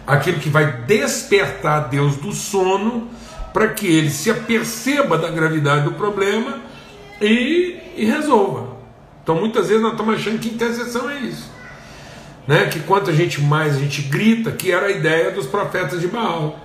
Aquilo 0.05 0.39
que 0.39 0.49
vai 0.49 0.71
despertar 0.83 1.89
Deus 1.89 2.17
do 2.17 2.31
sono 2.31 3.09
para 3.53 3.69
que 3.69 3.87
ele 3.87 4.09
se 4.09 4.29
aperceba 4.29 5.17
da 5.17 5.29
gravidade 5.29 5.85
do 5.85 5.93
problema 5.93 6.59
e, 7.21 7.79
e 7.95 8.05
resolva. 8.05 8.75
Então 9.23 9.35
muitas 9.35 9.69
vezes 9.69 9.81
nós 9.81 9.93
estamos 9.93 10.15
achando 10.15 10.39
que 10.39 10.49
intercessão 10.49 11.09
é 11.09 11.19
isso. 11.19 11.49
Né? 12.45 12.65
Que 12.65 12.81
quanto 12.81 13.09
a 13.09 13.13
gente 13.13 13.41
mais 13.41 13.77
a 13.77 13.79
gente 13.79 14.01
grita, 14.01 14.51
que 14.51 14.71
era 14.71 14.87
a 14.87 14.91
ideia 14.91 15.31
dos 15.31 15.47
profetas 15.47 16.01
de 16.01 16.07
Baal. 16.07 16.59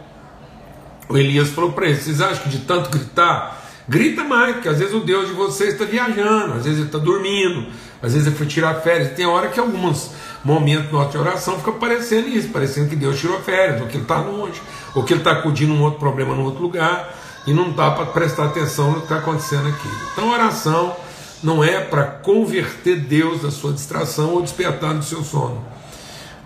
O 1.11 1.19
Elias 1.19 1.49
falou 1.49 1.73
para 1.73 1.87
eles: 1.87 2.05
vocês 2.05 2.21
acham 2.21 2.45
que 2.45 2.49
de 2.49 2.61
tanto 2.61 2.89
gritar, 2.89 3.61
grita 3.89 4.23
mais, 4.23 4.55
porque 4.55 4.69
às 4.69 4.79
vezes 4.79 4.95
o 4.95 5.01
Deus 5.01 5.27
de 5.27 5.35
vocês 5.35 5.73
está 5.73 5.85
viajando, 5.85 6.55
às 6.55 6.65
vezes 6.65 6.79
ele 6.79 6.87
está 6.87 6.99
dormindo, 6.99 7.67
às 8.01 8.13
vezes 8.13 8.29
ele 8.29 8.37
foi 8.37 8.47
tirar 8.47 8.75
férias. 8.77 9.13
Tem 9.15 9.27
hora 9.27 9.49
que 9.49 9.59
alguns 9.59 10.13
momentos 10.45 10.93
nossa 10.93 11.19
oração 11.19 11.59
fica 11.59 11.73
parecendo 11.73 12.29
isso, 12.29 12.49
parecendo 12.51 12.89
que 12.89 12.97
Deus 12.97 13.19
tirou 13.19 13.41
férias, 13.41 13.81
ou 13.81 13.89
que 13.89 13.97
ele 13.97 14.05
está 14.05 14.19
longe, 14.19 14.63
ou 14.95 15.03
que 15.03 15.13
ele 15.13 15.21
está 15.21 15.33
acudindo 15.33 15.75
um 15.75 15.83
outro 15.83 15.99
problema 15.99 16.33
em 16.35 16.41
outro 16.41 16.63
lugar 16.63 17.13
e 17.45 17.53
não 17.53 17.73
dá 17.73 17.91
para 17.91 18.07
prestar 18.07 18.47
atenção 18.47 18.93
no 18.93 18.97
que 18.99 19.03
está 19.03 19.17
acontecendo 19.17 19.69
aqui. 19.69 19.89
Então, 20.13 20.31
oração 20.31 20.95
não 21.43 21.65
é 21.65 21.81
para 21.81 22.05
converter 22.05 23.01
Deus 23.01 23.43
da 23.43 23.51
sua 23.51 23.73
distração 23.73 24.35
ou 24.35 24.43
despertar 24.43 24.95
do 24.95 25.03
seu 25.03 25.25
sono. 25.25 25.65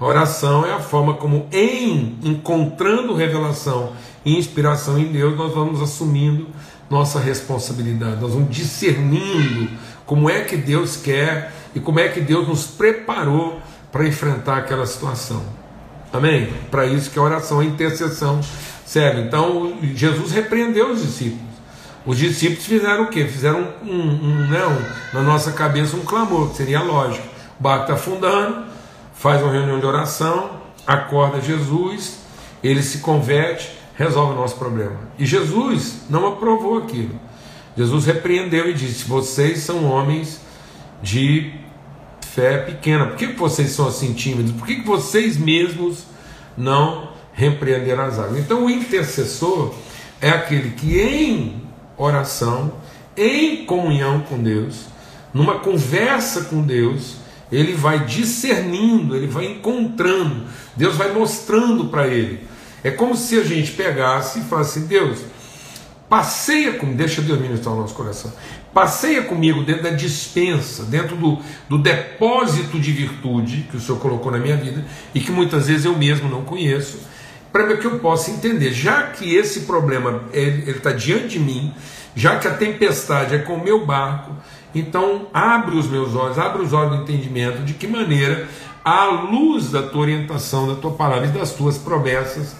A 0.00 0.04
oração 0.04 0.64
é 0.64 0.73
a 0.73 0.80
forma 0.80 1.14
como, 1.14 1.49
em 1.52 2.18
encontrando 2.23 3.14
revelação 3.14 3.92
e 4.25 4.37
inspiração 4.37 4.99
em 4.99 5.07
Deus, 5.07 5.37
nós 5.37 5.52
vamos 5.52 5.83
assumindo 5.83 6.49
nossa 6.88 7.19
responsabilidade, 7.19 8.21
nós 8.21 8.33
vamos 8.33 8.54
discernindo 8.54 9.69
como 10.07 10.28
é 10.28 10.40
que 10.43 10.57
Deus 10.57 10.97
quer 10.97 11.52
e 11.75 11.81
como 11.81 11.99
é 11.99 12.09
que 12.09 12.21
Deus 12.21 12.47
nos 12.47 12.66
preparou 12.66 13.61
para 13.90 14.07
enfrentar 14.07 14.59
aquela 14.59 14.87
situação. 14.87 15.43
Amém? 16.12 16.52
Para 16.71 16.87
isso 16.87 17.11
que 17.11 17.19
a 17.19 17.23
oração, 17.23 17.61
a 17.61 17.64
intercessão 17.64 18.40
serve. 18.85 19.23
Então, 19.23 19.78
Jesus 19.95 20.33
repreendeu 20.33 20.93
os 20.93 21.02
discípulos. 21.02 21.54
Os 22.07 22.19
discípulos 22.19 22.66
fizeram 22.66 23.04
o 23.04 23.09
quê? 23.09 23.25
Fizeram 23.26 23.66
um, 23.83 23.93
um, 23.93 24.49
né, 24.49 24.64
um, 24.66 25.16
na 25.16 25.23
nossa 25.23 25.52
cabeça 25.52 25.97
um 25.97 26.04
clamor, 26.04 26.50
que 26.50 26.59
seria 26.59 26.83
lógico. 26.83 27.26
O 27.59 27.62
barco 27.62 27.85
está 27.85 27.95
afundando, 27.95 28.66
faz 29.14 29.43
uma 29.43 29.50
reunião 29.50 29.81
de 29.81 29.87
oração, 29.87 30.50
acorda 30.87 31.40
Jesus, 31.40 32.19
ele 32.62 32.83
se 32.83 32.99
converte, 32.99 33.71
resolve 33.97 34.33
o 34.33 34.37
nosso 34.37 34.57
problema. 34.57 34.97
E 35.19 35.25
Jesus 35.25 36.03
não 36.11 36.27
aprovou 36.27 36.79
aquilo. 36.79 37.19
Jesus 37.77 38.07
repreendeu 38.07 38.69
e 38.69 38.75
disse: 38.75 39.05
Vocês 39.05 39.61
são 39.61 39.85
homens 39.85 40.41
de 41.03 41.53
fé 42.35 42.59
pequena. 42.59 43.07
Por 43.07 43.17
que 43.17 43.27
vocês 43.29 43.71
são 43.71 43.89
assim 43.89 44.13
tímidos? 44.13 44.53
Por 44.53 44.67
que 44.67 44.83
vocês 44.83 45.37
mesmos 45.37 46.05
não 46.57 47.11
repreenderam 47.33 48.05
as 48.05 48.19
águas? 48.19 48.39
Então, 48.39 48.65
o 48.65 48.71
intercessor 48.71 49.75
é 50.21 50.31
aquele 50.31 50.71
que, 50.71 50.99
em 50.99 51.63
oração, 51.97 52.73
em 53.17 53.65
comunhão 53.65 54.21
com 54.21 54.43
Deus, 54.43 54.87
numa 55.33 55.59
conversa 55.59 56.45
com 56.45 56.63
Deus, 56.63 57.17
ele 57.51 57.75
vai 57.75 58.05
discernindo, 58.05 59.17
ele 59.17 59.27
vai 59.27 59.47
encontrando, 59.47 60.45
Deus 60.77 60.97
vai 60.97 61.13
mostrando 61.13 61.87
para 61.87 62.09
ele. 62.09 62.53
É 62.85 62.91
como 62.91 63.17
se 63.17 63.38
a 63.38 63.43
gente 63.43 63.73
pegasse 63.73 64.41
e 64.41 64.43
falasse: 64.43 64.81
Deus, 64.81 65.21
passeia 66.09 66.75
comigo, 66.75 66.99
deixa 66.99 67.23
Deus 67.23 67.41
ministrar 67.41 67.75
o 67.75 67.81
nosso 67.81 67.95
coração, 67.95 68.31
passeia 68.75 69.23
comigo 69.23 69.62
dentro 69.62 69.85
da 69.85 69.91
dispensa, 69.91 70.85
dentro 70.85 71.17
do, 71.17 71.38
do 71.67 71.79
depósito 71.79 72.79
de 72.79 72.93
virtude 72.93 73.67
que 73.71 73.79
o 73.79 73.81
Senhor 73.81 73.99
colocou 73.99 74.31
na 74.31 74.38
minha 74.38 74.57
vida 74.57 74.85
e 75.14 75.21
que 75.21 75.33
muitas 75.33 75.67
vezes 75.67 75.87
eu 75.87 75.97
mesmo 75.97 76.29
não 76.29 76.45
conheço 76.45 76.99
para 77.50 77.76
que 77.76 77.87
eu 77.87 78.00
possa 78.00 78.33
entender, 78.33 78.73
já 78.73 79.05
que 79.05 79.33
esse 79.33 79.61
problema 79.61 80.25
está 80.33 80.91
diante 80.91 81.29
de 81.29 81.38
mim, 81.38 81.73
já 82.14 82.37
que 82.37 82.49
a 82.49 82.55
tempestade 82.55 83.37
é 83.37 83.38
com 83.38 83.55
o 83.55 83.64
meu 83.64 83.87
barco, 83.87 84.33
então 84.75 85.29
abre 85.33 85.76
os 85.76 85.88
meus 85.88 86.17
olhos, 86.17 86.37
abre 86.37 86.62
os 86.62 86.73
olhos 86.73 86.97
do 86.97 87.03
entendimento 87.03 87.62
de 87.62 87.73
que 87.73 87.87
maneira, 87.87 88.49
à 88.85 89.05
luz 89.05 89.71
da 89.71 89.83
tua 89.83 90.00
orientação, 90.00 90.67
da 90.67 90.75
tua 90.75 90.91
palavra 90.91 91.26
e 91.26 91.31
das 91.31 91.53
tuas 91.53 91.79
promessas, 91.79 92.57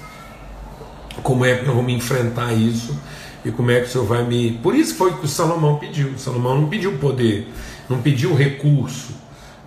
como 1.23 1.45
é 1.45 1.57
que 1.57 1.67
nós 1.67 1.75
vamos 1.75 1.93
enfrentar 1.93 2.53
isso 2.53 2.99
e 3.45 3.51
como 3.51 3.71
é 3.71 3.81
que 3.81 3.87
o 3.87 3.91
Senhor 3.91 4.07
vai 4.07 4.25
me. 4.25 4.53
Por 4.63 4.75
isso 4.75 4.95
foi 4.95 5.13
que 5.13 5.25
o 5.25 5.29
Salomão 5.29 5.77
pediu. 5.79 6.09
O 6.09 6.19
Salomão 6.19 6.61
não 6.63 6.69
pediu 6.69 6.99
poder, 6.99 7.49
não 7.89 8.01
pediu 8.01 8.35
recurso, 8.35 9.15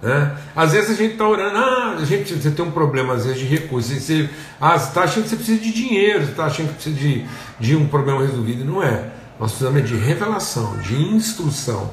né? 0.02 0.36
Às 0.56 0.74
vezes 0.74 0.92
a 0.92 0.94
gente 0.94 1.14
está 1.14 1.28
orando, 1.28 1.58
ah, 1.58 1.98
a 2.00 2.06
gente, 2.06 2.34
você 2.34 2.52
tem 2.52 2.66
um 2.66 2.72
problema 2.72 3.14
às 3.14 3.26
vezes 3.26 3.40
de 3.40 3.46
recursos, 3.46 3.92
você 3.92 4.30
ah, 4.60 4.76
está 4.76 5.04
achando 5.04 5.24
que 5.24 5.30
você 5.30 5.36
precisa 5.36 5.60
de 5.60 5.72
dinheiro, 5.72 6.24
você 6.24 6.32
está 6.32 6.46
achando 6.46 6.68
que 6.70 6.74
precisa 6.76 6.96
de, 6.96 7.26
de 7.60 7.76
um 7.76 7.88
problema 7.88 8.22
resolvido. 8.22 8.66
Não 8.66 8.82
é. 8.82 9.12
Nós 9.40 9.52
precisamos 9.52 9.88
de 9.88 9.96
revelação, 9.96 10.78
de 10.80 10.96
instrução, 10.96 11.92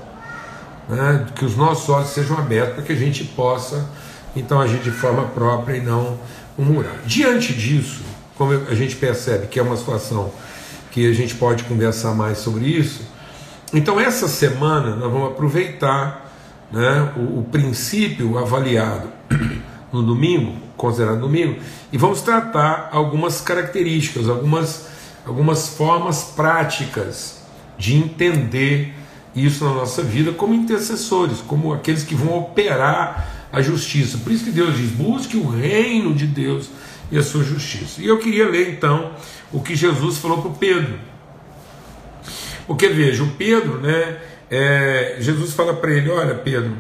né? 0.89 1.27
que 1.35 1.45
os 1.45 1.57
nossos 1.57 1.89
olhos 1.91 2.09
sejam 2.09 2.39
abertos 2.39 2.75
para 2.75 2.83
que 2.85 2.93
a 2.93 2.97
gente 2.97 3.25
possa 3.25 3.87
então 4.35 4.61
agir 4.61 4.81
de 4.81 4.91
forma 4.91 5.25
própria 5.25 5.77
e 5.77 5.81
não 5.81 6.19
murmurar. 6.57 6.97
Diante 7.07 7.53
disso, 7.53 8.03
como 8.37 8.53
a 8.53 8.75
gente 8.75 8.97
percebe 8.97 9.47
que 9.47 9.59
é 9.59 9.63
uma 9.63 9.77
situação 9.77 10.33
que 10.91 11.09
a 11.09 11.13
gente 11.13 11.35
pode 11.35 11.65
conversar 11.65 12.15
mais 12.15 12.39
sobre 12.39 12.67
isso, 12.67 13.03
então 13.73 13.99
essa 13.99 14.29
semana 14.29 14.95
nós 14.95 15.13
vamos 15.13 15.33
aproveitar 15.33 16.33
né, 16.71 17.13
o, 17.17 17.41
o 17.41 17.49
princípio 17.51 18.39
avaliado 18.39 19.09
no 19.93 20.03
domingo, 20.03 20.57
considerado 20.77 21.21
domingo, 21.21 21.61
e 21.93 21.99
vamos 21.99 22.23
tratar 22.23 22.89
algumas 22.93 23.41
características, 23.41 24.29
algumas, 24.29 24.87
algumas 25.27 25.69
formas 25.69 26.25
práticas 26.37 27.43
de 27.79 27.97
entender 27.97 28.95
isso 29.35 29.65
na 29.65 29.73
nossa 29.73 30.03
vida 30.03 30.33
como 30.33 30.55
intercessores, 30.55 31.41
como 31.41 31.73
aqueles 31.73 32.05
que 32.05 32.15
vão 32.15 32.39
operar 32.39 33.49
a 33.53 33.61
justiça. 33.61 34.19
Por 34.19 34.33
isso 34.33 34.45
que 34.45 34.51
Deus 34.51 34.77
diz: 34.77 34.91
busque 34.91 35.37
o 35.37 35.49
reino 35.49 36.15
de 36.15 36.27
Deus 36.27 36.69
e 37.11 37.19
a 37.19 37.23
sua 37.23 37.43
justiça. 37.45 38.01
E 38.01 38.07
eu 38.07 38.19
queria 38.19 38.49
ler 38.49 38.71
então 38.71 39.13
o 39.53 39.61
que 39.61 39.75
Jesus 39.75 40.19
falou 40.19 40.43
para 40.43 40.51
Pedro. 40.53 40.95
Porque 42.67 42.89
veja, 42.89 43.23
o 43.23 43.31
Pedro, 43.33 43.79
né, 43.81 44.19
é, 44.51 45.17
Jesus 45.21 45.53
fala 45.53 45.75
para 45.75 45.91
ele: 45.93 46.11
Olha, 46.11 46.35
Pedro, 46.35 46.77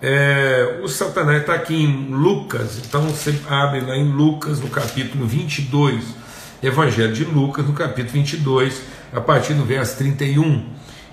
é, 0.00 0.80
o 0.82 0.88
Satanás 0.88 1.40
está 1.40 1.54
aqui 1.54 1.74
em 1.74 2.08
Lucas, 2.10 2.78
então 2.78 3.02
você 3.02 3.34
abre 3.48 3.80
lá 3.80 3.96
em 3.96 4.10
Lucas, 4.10 4.60
no 4.60 4.68
capítulo 4.68 5.26
22, 5.26 6.04
Evangelho 6.62 7.12
de 7.12 7.24
Lucas, 7.24 7.66
no 7.66 7.72
capítulo 7.72 8.12
22, 8.12 8.82
a 9.12 9.20
partir 9.20 9.54
do 9.54 9.64
verso 9.64 9.96
31. 9.98 10.64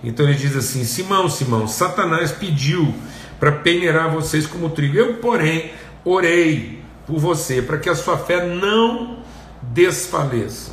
Então 0.04 0.28
ele 0.28 0.38
diz 0.38 0.56
assim: 0.56 0.84
Simão, 0.84 1.30
Simão, 1.30 1.68
Satanás 1.68 2.32
pediu 2.32 2.94
para 3.40 3.52
peneirar 3.52 4.12
vocês 4.12 4.46
como 4.46 4.70
trigo. 4.70 4.98
Eu, 4.98 5.16
porém, 5.16 5.72
orei 6.04 6.83
por 7.06 7.20
você 7.20 7.62
para 7.62 7.78
que 7.78 7.90
a 7.90 7.96
sua 7.96 8.18
fé 8.18 8.46
não 8.46 9.20
desfaleça. 9.62 10.72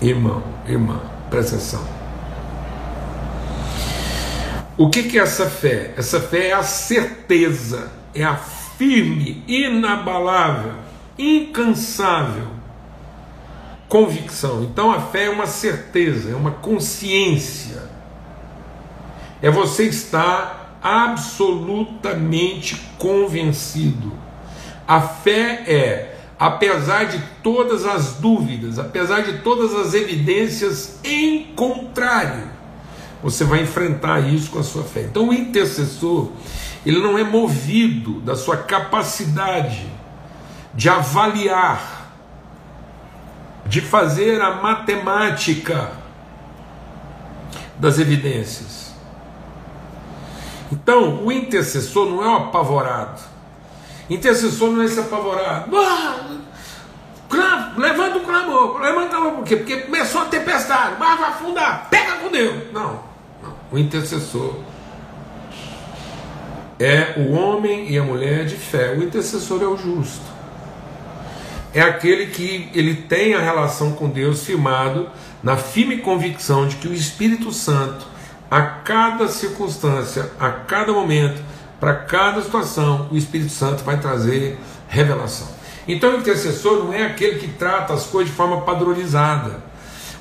Irmão, 0.00 0.42
irmã, 0.66 1.00
presta 1.30 1.56
atenção. 1.56 1.86
O 4.76 4.90
que, 4.90 5.04
que 5.04 5.18
é 5.18 5.22
essa 5.22 5.48
fé? 5.48 5.94
Essa 5.96 6.20
fé 6.20 6.48
é 6.48 6.52
a 6.52 6.62
certeza, 6.62 7.92
é 8.14 8.24
a 8.24 8.36
firme, 8.36 9.44
inabalável, 9.46 10.72
incansável 11.16 12.54
convicção. 13.94 14.64
Então 14.64 14.90
a 14.90 15.00
fé 15.00 15.26
é 15.26 15.30
uma 15.30 15.46
certeza, 15.46 16.32
é 16.32 16.34
uma 16.34 16.50
consciência. 16.50 17.80
É 19.40 19.48
você 19.48 19.84
estar 19.84 20.63
absolutamente 20.84 22.76
convencido. 22.98 24.12
A 24.86 25.00
fé 25.00 25.64
é, 25.66 26.16
apesar 26.38 27.04
de 27.04 27.18
todas 27.42 27.86
as 27.86 28.16
dúvidas, 28.16 28.78
apesar 28.78 29.22
de 29.22 29.38
todas 29.38 29.74
as 29.74 29.94
evidências 29.94 31.00
em 31.02 31.54
contrário, 31.56 32.52
você 33.22 33.44
vai 33.44 33.62
enfrentar 33.62 34.20
isso 34.20 34.50
com 34.50 34.58
a 34.58 34.62
sua 34.62 34.84
fé. 34.84 35.00
Então 35.02 35.30
o 35.30 35.32
intercessor, 35.32 36.30
ele 36.84 37.00
não 37.00 37.16
é 37.18 37.24
movido 37.24 38.20
da 38.20 38.36
sua 38.36 38.58
capacidade 38.58 39.86
de 40.74 40.90
avaliar 40.90 42.04
de 43.66 43.80
fazer 43.80 44.40
a 44.40 44.56
matemática 44.56 45.92
das 47.78 47.98
evidências. 47.98 48.93
Então, 50.74 51.24
o 51.24 51.30
intercessor 51.30 52.10
não 52.10 52.24
é 52.24 52.28
o 52.28 52.34
apavorado. 52.34 53.22
Intercessor 54.10 54.72
não 54.72 54.82
é 54.82 54.86
esse 54.86 54.98
apavorado. 54.98 55.70
Ah, 55.76 57.72
levanta 57.76 58.18
o 58.18 58.20
clamor. 58.24 58.80
Levanta 58.80 59.06
o 59.06 59.10
clamor 59.10 59.32
por 59.34 59.44
quê? 59.44 59.56
Porque 59.56 59.76
começou 59.82 60.22
a 60.22 60.24
tempestade. 60.24 60.96
Mas 60.98 61.20
vai 61.20 61.30
afundar. 61.30 61.86
Pega 61.88 62.14
com 62.14 62.28
Deus. 62.28 62.72
Não, 62.72 63.00
não. 63.40 63.54
O 63.70 63.78
intercessor 63.78 64.56
é 66.80 67.14
o 67.18 67.32
homem 67.32 67.88
e 67.88 67.96
a 67.96 68.02
mulher 68.02 68.44
de 68.44 68.56
fé. 68.56 68.94
O 68.94 69.02
intercessor 69.02 69.62
é 69.62 69.66
o 69.66 69.76
justo. 69.76 70.34
É 71.72 71.80
aquele 71.82 72.26
que 72.26 72.68
ele 72.74 72.96
tem 72.96 73.34
a 73.34 73.40
relação 73.40 73.92
com 73.92 74.08
Deus 74.08 74.44
firmado 74.44 75.08
na 75.40 75.56
firme 75.56 75.98
convicção 75.98 76.66
de 76.66 76.76
que 76.76 76.88
o 76.88 76.92
Espírito 76.92 77.52
Santo, 77.52 78.13
a 78.50 78.62
cada 78.62 79.28
circunstância, 79.28 80.30
a 80.38 80.50
cada 80.50 80.92
momento, 80.92 81.42
para 81.80 81.94
cada 81.94 82.40
situação, 82.42 83.08
o 83.10 83.16
Espírito 83.16 83.50
Santo 83.50 83.84
vai 83.84 83.98
trazer 83.98 84.58
revelação. 84.88 85.48
Então 85.86 86.14
o 86.14 86.18
intercessor 86.18 86.84
não 86.84 86.92
é 86.92 87.04
aquele 87.04 87.38
que 87.38 87.48
trata 87.48 87.92
as 87.92 88.06
coisas 88.06 88.30
de 88.30 88.36
forma 88.36 88.62
padronizada. 88.62 89.62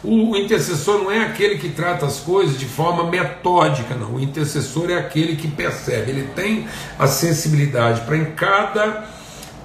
O 0.03 0.35
intercessor 0.35 1.01
não 1.01 1.09
é 1.09 1.23
aquele 1.23 1.57
que 1.57 1.69
trata 1.69 2.05
as 2.05 2.19
coisas 2.19 2.59
de 2.59 2.65
forma 2.65 3.09
metódica, 3.09 3.95
não. 3.95 4.15
O 4.15 4.19
intercessor 4.19 4.91
é 4.91 4.97
aquele 4.97 5.37
que 5.37 5.47
percebe, 5.47 6.11
ele 6.11 6.27
tem 6.35 6.67
a 6.99 7.07
sensibilidade 7.07 8.01
para 8.01 8.17
em 8.17 8.25
cada 8.31 9.05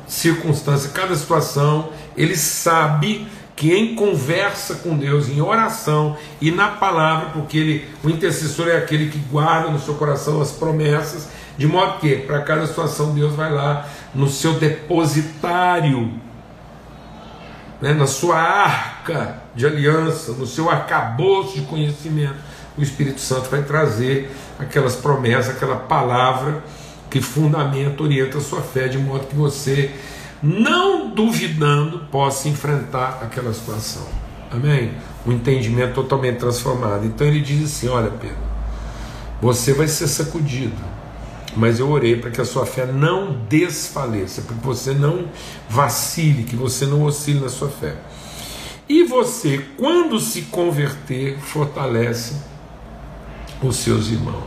circunstância, 0.06 0.90
cada 0.90 1.16
situação, 1.16 1.90
ele 2.16 2.36
sabe 2.36 3.26
que 3.58 3.74
em 3.74 3.96
conversa 3.96 4.76
com 4.76 4.96
Deus, 4.96 5.28
em 5.28 5.40
oração 5.40 6.16
e 6.40 6.52
na 6.52 6.68
palavra, 6.68 7.30
porque 7.30 7.58
ele, 7.58 7.88
o 8.04 8.08
intercessor 8.08 8.68
é 8.68 8.76
aquele 8.76 9.10
que 9.10 9.18
guarda 9.18 9.68
no 9.68 9.80
seu 9.80 9.94
coração 9.94 10.40
as 10.40 10.52
promessas, 10.52 11.28
de 11.56 11.66
modo 11.66 11.98
que 11.98 12.18
para 12.18 12.40
cada 12.42 12.64
situação 12.68 13.12
Deus 13.12 13.34
vai 13.34 13.52
lá 13.52 13.88
no 14.14 14.28
seu 14.28 14.54
depositário, 14.60 16.08
né, 17.80 17.92
na 17.94 18.06
sua 18.06 18.38
arca 18.38 19.42
de 19.56 19.66
aliança, 19.66 20.30
no 20.34 20.46
seu 20.46 20.70
arcabouço 20.70 21.58
de 21.58 21.62
conhecimento, 21.62 22.36
o 22.76 22.82
Espírito 22.82 23.20
Santo 23.20 23.50
vai 23.50 23.62
trazer 23.62 24.30
aquelas 24.56 24.94
promessas, 24.94 25.56
aquela 25.56 25.74
palavra 25.74 26.62
que 27.10 27.20
fundamenta, 27.20 28.04
orienta 28.04 28.38
a 28.38 28.40
sua 28.40 28.60
fé, 28.60 28.86
de 28.86 28.98
modo 28.98 29.26
que 29.26 29.34
você, 29.34 29.92
não 30.42 31.10
duvidando, 31.10 32.00
possa 32.10 32.48
enfrentar 32.48 33.20
aquela 33.22 33.52
situação. 33.52 34.06
Amém? 34.50 34.92
Um 35.26 35.32
entendimento 35.32 35.94
totalmente 35.94 36.38
transformado. 36.38 37.04
Então 37.04 37.26
ele 37.26 37.40
diz 37.40 37.64
assim: 37.64 37.88
Olha, 37.88 38.10
Pedro, 38.10 38.36
você 39.40 39.72
vai 39.72 39.88
ser 39.88 40.08
sacudido 40.08 40.98
mas 41.56 41.80
eu 41.80 41.90
orei 41.90 42.16
para 42.16 42.30
que 42.30 42.40
a 42.40 42.44
sua 42.44 42.64
fé 42.64 42.86
não 42.86 43.36
desfaleça, 43.48 44.42
para 44.42 44.56
que 44.56 44.64
você 44.64 44.92
não 44.92 45.28
vacile, 45.68 46.44
que 46.44 46.54
você 46.54 46.86
não 46.86 47.02
oscile 47.02 47.40
na 47.40 47.48
sua 47.48 47.68
fé. 47.68 47.96
E 48.88 49.02
você, 49.02 49.66
quando 49.76 50.20
se 50.20 50.42
converter, 50.42 51.38
fortalece 51.40 52.36
os 53.62 53.76
seus 53.76 54.08
irmãos. 54.08 54.44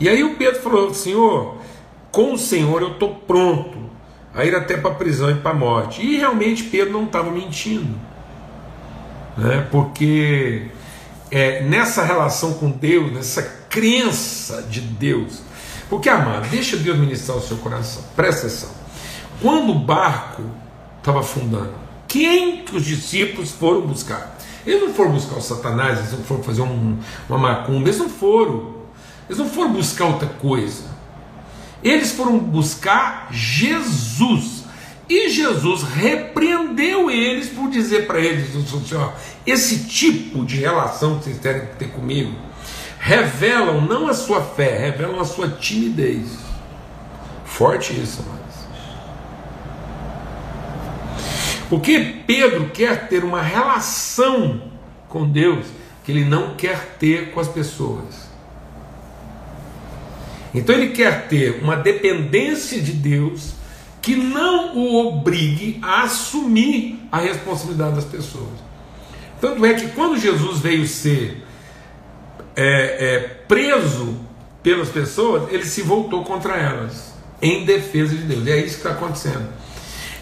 E 0.00 0.08
aí 0.08 0.24
o 0.24 0.36
Pedro 0.36 0.60
falou: 0.60 0.92
Senhor, 0.92 1.56
com 2.10 2.34
o 2.34 2.38
Senhor 2.38 2.82
eu 2.82 2.92
estou 2.92 3.14
pronto 3.14 3.83
a 4.34 4.44
ir 4.44 4.54
até 4.54 4.76
para 4.76 4.90
a 4.90 4.94
prisão 4.94 5.30
e 5.30 5.34
para 5.34 5.52
a 5.52 5.54
morte. 5.54 6.02
E 6.02 6.16
realmente 6.16 6.64
Pedro 6.64 6.92
não 6.92 7.04
estava 7.04 7.30
mentindo, 7.30 7.98
né? 9.36 9.66
porque 9.70 10.68
é, 11.30 11.62
nessa 11.62 12.04
relação 12.04 12.54
com 12.54 12.70
Deus, 12.70 13.12
nessa 13.12 13.42
crença 13.68 14.62
de 14.62 14.80
Deus, 14.80 15.42
porque, 15.88 16.08
amado, 16.08 16.48
deixa 16.48 16.76
Deus 16.76 16.98
ministrar 16.98 17.36
o 17.36 17.40
seu 17.40 17.58
coração. 17.58 18.02
Presta 18.16 18.46
atenção. 18.46 18.70
Quando 19.40 19.70
o 19.70 19.78
barco 19.78 20.42
estava 20.98 21.20
afundando, 21.20 21.74
quem 22.08 22.64
que 22.64 22.76
os 22.76 22.84
discípulos 22.84 23.50
foram 23.50 23.82
buscar? 23.82 24.36
Eles 24.66 24.82
não 24.82 24.94
foram 24.94 25.12
buscar 25.12 25.36
o 25.36 25.42
Satanás, 25.42 25.98
eles 25.98 26.12
não 26.12 26.24
foram 26.24 26.42
fazer 26.42 26.62
um, 26.62 26.98
uma 27.28 27.38
macumba, 27.38 27.88
eles 27.88 27.98
não 27.98 28.08
foram. 28.08 28.74
Eles 29.28 29.38
não 29.38 29.48
foram 29.48 29.72
buscar 29.72 30.06
outra 30.06 30.28
coisa. 30.28 30.93
Eles 31.84 32.12
foram 32.12 32.38
buscar 32.38 33.28
Jesus. 33.30 34.64
E 35.06 35.28
Jesus 35.28 35.82
repreendeu 35.82 37.10
eles 37.10 37.50
por 37.50 37.68
dizer 37.68 38.06
para 38.06 38.18
eles: 38.18 38.48
esse 39.46 39.84
tipo 39.84 40.46
de 40.46 40.56
relação 40.56 41.18
que 41.18 41.24
vocês 41.24 41.38
querem 41.38 41.66
ter 41.78 41.90
comigo 41.90 42.32
revelam 42.98 43.82
não 43.82 44.08
a 44.08 44.14
sua 44.14 44.40
fé, 44.40 44.78
revelam 44.78 45.20
a 45.20 45.26
sua 45.26 45.46
timidez. 45.46 46.38
Forte 47.44 47.92
isso, 47.92 48.24
mas. 48.26 48.44
Porque 51.68 52.22
Pedro 52.26 52.70
quer 52.70 53.08
ter 53.08 53.22
uma 53.22 53.42
relação 53.42 54.62
com 55.06 55.28
Deus 55.30 55.66
que 56.02 56.12
ele 56.12 56.24
não 56.24 56.54
quer 56.54 56.96
ter 56.98 57.30
com 57.32 57.40
as 57.40 57.48
pessoas. 57.48 58.23
Então 60.54 60.74
ele 60.74 60.90
quer 60.90 61.26
ter 61.28 61.60
uma 61.62 61.76
dependência 61.76 62.80
de 62.80 62.92
Deus 62.92 63.54
que 64.00 64.14
não 64.14 64.76
o 64.76 65.06
obrigue 65.06 65.78
a 65.82 66.02
assumir 66.02 67.00
a 67.10 67.18
responsabilidade 67.18 67.96
das 67.96 68.04
pessoas. 68.04 68.62
Tanto 69.40 69.64
é 69.64 69.74
que 69.74 69.88
quando 69.88 70.18
Jesus 70.18 70.60
veio 70.60 70.86
ser 70.86 71.42
é, 72.54 72.64
é, 73.14 73.18
preso 73.48 74.16
pelas 74.62 74.88
pessoas, 74.88 75.52
ele 75.52 75.64
se 75.64 75.82
voltou 75.82 76.24
contra 76.24 76.54
elas, 76.56 77.14
em 77.42 77.64
defesa 77.64 78.14
de 78.14 78.22
Deus. 78.22 78.46
E 78.46 78.50
é 78.50 78.58
isso 78.58 78.80
que 78.80 78.88
está 78.88 78.90
acontecendo. 78.90 79.48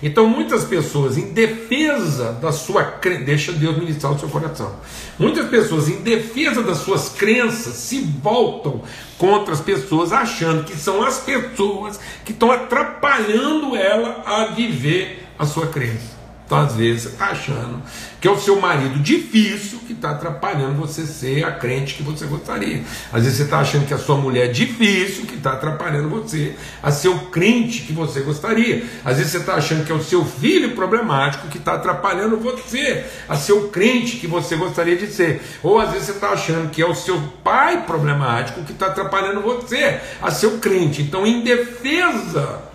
Então, 0.02 0.26
muitas 0.26 0.64
pessoas, 0.64 1.16
em 1.16 1.32
defesa 1.32 2.32
da 2.32 2.50
sua 2.50 2.82
crença, 2.82 3.24
deixa 3.24 3.52
Deus 3.52 3.78
ministrar 3.78 4.12
o 4.12 4.18
seu 4.18 4.28
coração. 4.28 4.74
Muitas 5.18 5.48
pessoas, 5.48 5.88
em 5.88 6.02
defesa 6.02 6.62
das 6.62 6.78
suas 6.78 7.10
crenças, 7.10 7.74
se 7.74 8.00
voltam 8.00 8.82
contra 9.16 9.54
as 9.54 9.60
pessoas, 9.60 10.12
achando 10.12 10.64
que 10.64 10.76
são 10.76 11.04
as 11.04 11.20
pessoas 11.20 12.00
que 12.24 12.32
estão 12.32 12.50
atrapalhando 12.50 13.76
ela 13.76 14.22
a 14.26 14.46
viver 14.46 15.24
a 15.38 15.46
sua 15.46 15.68
crença. 15.68 16.21
Às 16.54 16.74
vezes, 16.74 17.20
achando 17.20 17.82
que 18.20 18.28
é 18.28 18.30
o 18.30 18.38
seu 18.38 18.60
marido 18.60 19.00
difícil 19.00 19.80
que 19.86 19.92
está 19.92 20.10
atrapalhando 20.10 20.74
você 20.74 21.04
ser 21.06 21.44
a 21.44 21.52
crente 21.52 21.94
que 21.94 22.02
você 22.02 22.26
gostaria. 22.26 22.82
Às 23.12 23.24
vezes, 23.24 23.38
você 23.38 23.42
está 23.44 23.58
achando 23.58 23.86
que 23.86 23.92
é 23.92 23.96
a 23.96 23.98
sua 23.98 24.16
mulher 24.16 24.52
difícil 24.52 25.26
que 25.26 25.34
está 25.34 25.54
atrapalhando 25.54 26.08
você 26.08 26.54
a 26.82 26.90
ser 26.90 27.08
o 27.08 27.18
crente 27.26 27.82
que 27.82 27.92
você 27.92 28.20
gostaria. 28.20 28.84
Às 29.04 29.16
vezes, 29.16 29.32
você 29.32 29.38
está 29.38 29.54
achando 29.54 29.84
que 29.84 29.90
é 29.90 29.94
o 29.94 30.02
seu 30.02 30.24
filho 30.24 30.74
problemático 30.74 31.48
que 31.48 31.58
está 31.58 31.74
atrapalhando 31.74 32.36
você 32.36 33.04
a 33.28 33.36
ser 33.36 33.54
o 33.54 33.68
crente 33.68 34.18
que 34.18 34.26
você 34.26 34.54
gostaria 34.56 34.96
de 34.96 35.08
ser. 35.08 35.42
Ou 35.62 35.80
às 35.80 35.90
vezes, 35.90 36.06
você 36.06 36.12
está 36.12 36.30
achando 36.30 36.70
que 36.70 36.80
é 36.80 36.86
o 36.86 36.94
seu 36.94 37.20
pai 37.42 37.84
problemático 37.84 38.62
que 38.62 38.72
está 38.72 38.86
atrapalhando 38.86 39.40
você 39.40 40.00
a 40.20 40.30
ser 40.30 40.46
o 40.46 40.58
crente. 40.58 41.02
Então, 41.02 41.26
em 41.26 41.42
defesa 41.42 42.71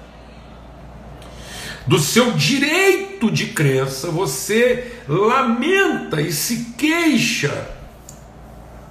do 1.87 1.97
seu 1.99 2.31
direito 2.33 3.31
de 3.31 3.47
crença, 3.47 4.11
você 4.11 4.91
lamenta 5.07 6.21
e 6.21 6.31
se 6.31 6.73
queixa 6.77 7.69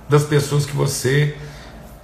das 0.09 0.25
pessoas 0.25 0.65
que 0.65 0.75
você 0.75 1.37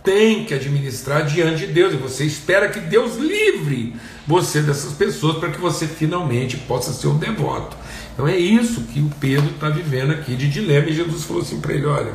tem 0.05 0.45
que 0.45 0.53
administrar 0.53 1.25
diante 1.25 1.67
de 1.67 1.73
Deus, 1.73 1.95
e 1.95 1.97
você 1.97 2.25
espera 2.25 2.69
que 2.69 2.81
Deus 2.81 3.17
livre 3.17 3.95
você 4.27 4.61
dessas 4.61 4.93
pessoas 4.93 5.39
para 5.39 5.51
que 5.51 5.61
você 5.61 5.87
finalmente 5.87 6.57
possa 6.57 6.93
ser 6.93 7.07
um 7.07 7.17
devoto. 7.17 7.77
Então 8.13 8.27
é 8.27 8.37
isso 8.37 8.83
que 8.83 9.01
o 9.01 9.11
Pedro 9.21 9.51
está 9.51 9.69
vivendo 9.69 10.11
aqui 10.11 10.35
de 10.37 10.49
dilema, 10.49 10.89
e 10.89 10.95
Jesus 10.95 11.25
falou 11.25 11.43
assim 11.43 11.61
para 11.61 11.75
ele: 11.75 11.87
olha, 11.87 12.13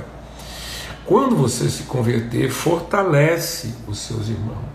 quando 1.06 1.36
você 1.36 1.70
se 1.70 1.84
converter, 1.84 2.52
fortalece 2.52 3.74
os 3.88 4.00
seus 4.00 4.28
irmãos. 4.28 4.68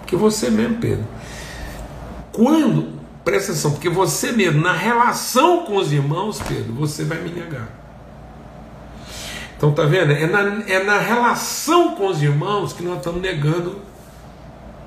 Porque 0.00 0.14
você 0.14 0.48
mesmo, 0.48 0.76
Pedro, 0.76 1.04
quando, 2.36 2.92
presta 3.24 3.52
atenção, 3.52 3.70
porque 3.70 3.88
você 3.88 4.30
mesmo, 4.30 4.60
na 4.60 4.74
relação 4.74 5.64
com 5.64 5.76
os 5.76 5.90
irmãos, 5.90 6.38
Pedro, 6.46 6.74
você 6.74 7.02
vai 7.02 7.18
me 7.18 7.30
negar. 7.30 7.66
Então 9.56 9.72
tá 9.72 9.84
vendo? 9.84 10.12
É 10.12 10.26
na, 10.26 10.62
é 10.68 10.84
na 10.84 10.98
relação 10.98 11.94
com 11.94 12.08
os 12.08 12.22
irmãos 12.22 12.74
que 12.74 12.82
nós 12.82 12.98
estamos 12.98 13.22
negando 13.22 13.80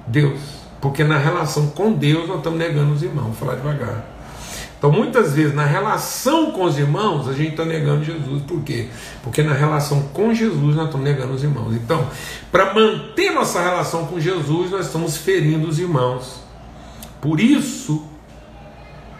Deus. 0.06 0.40
Porque 0.80 1.04
na 1.04 1.18
relação 1.18 1.72
com 1.72 1.92
Deus 1.92 2.28
nós 2.28 2.38
estamos 2.38 2.60
negando 2.60 2.94
os 2.94 3.02
irmãos. 3.02 3.26
Vou 3.26 3.34
falar 3.34 3.56
devagar. 3.56 4.06
Então 4.78 4.92
muitas 4.92 5.34
vezes 5.34 5.56
na 5.56 5.66
relação 5.66 6.52
com 6.52 6.64
os 6.64 6.78
irmãos 6.78 7.28
a 7.28 7.34
gente 7.34 7.52
está 7.52 7.66
negando 7.66 8.04
Jesus. 8.04 8.44
Por 8.44 8.62
quê? 8.62 8.90
Porque 9.24 9.42
na 9.42 9.54
relação 9.54 10.04
com 10.14 10.36
Jesus 10.36 10.76
nós 10.76 10.86
estamos 10.86 11.04
negando 11.04 11.34
os 11.34 11.44
irmãos. 11.44 11.74
Então, 11.74 12.08
para 12.52 12.72
manter 12.76 13.32
nossa 13.32 13.60
relação 13.60 14.06
com 14.06 14.20
Jesus, 14.20 14.70
nós 14.70 14.86
estamos 14.86 15.18
ferindo 15.18 15.68
os 15.68 15.80
irmãos. 15.80 16.48
Por 17.21 17.39
isso 17.39 18.05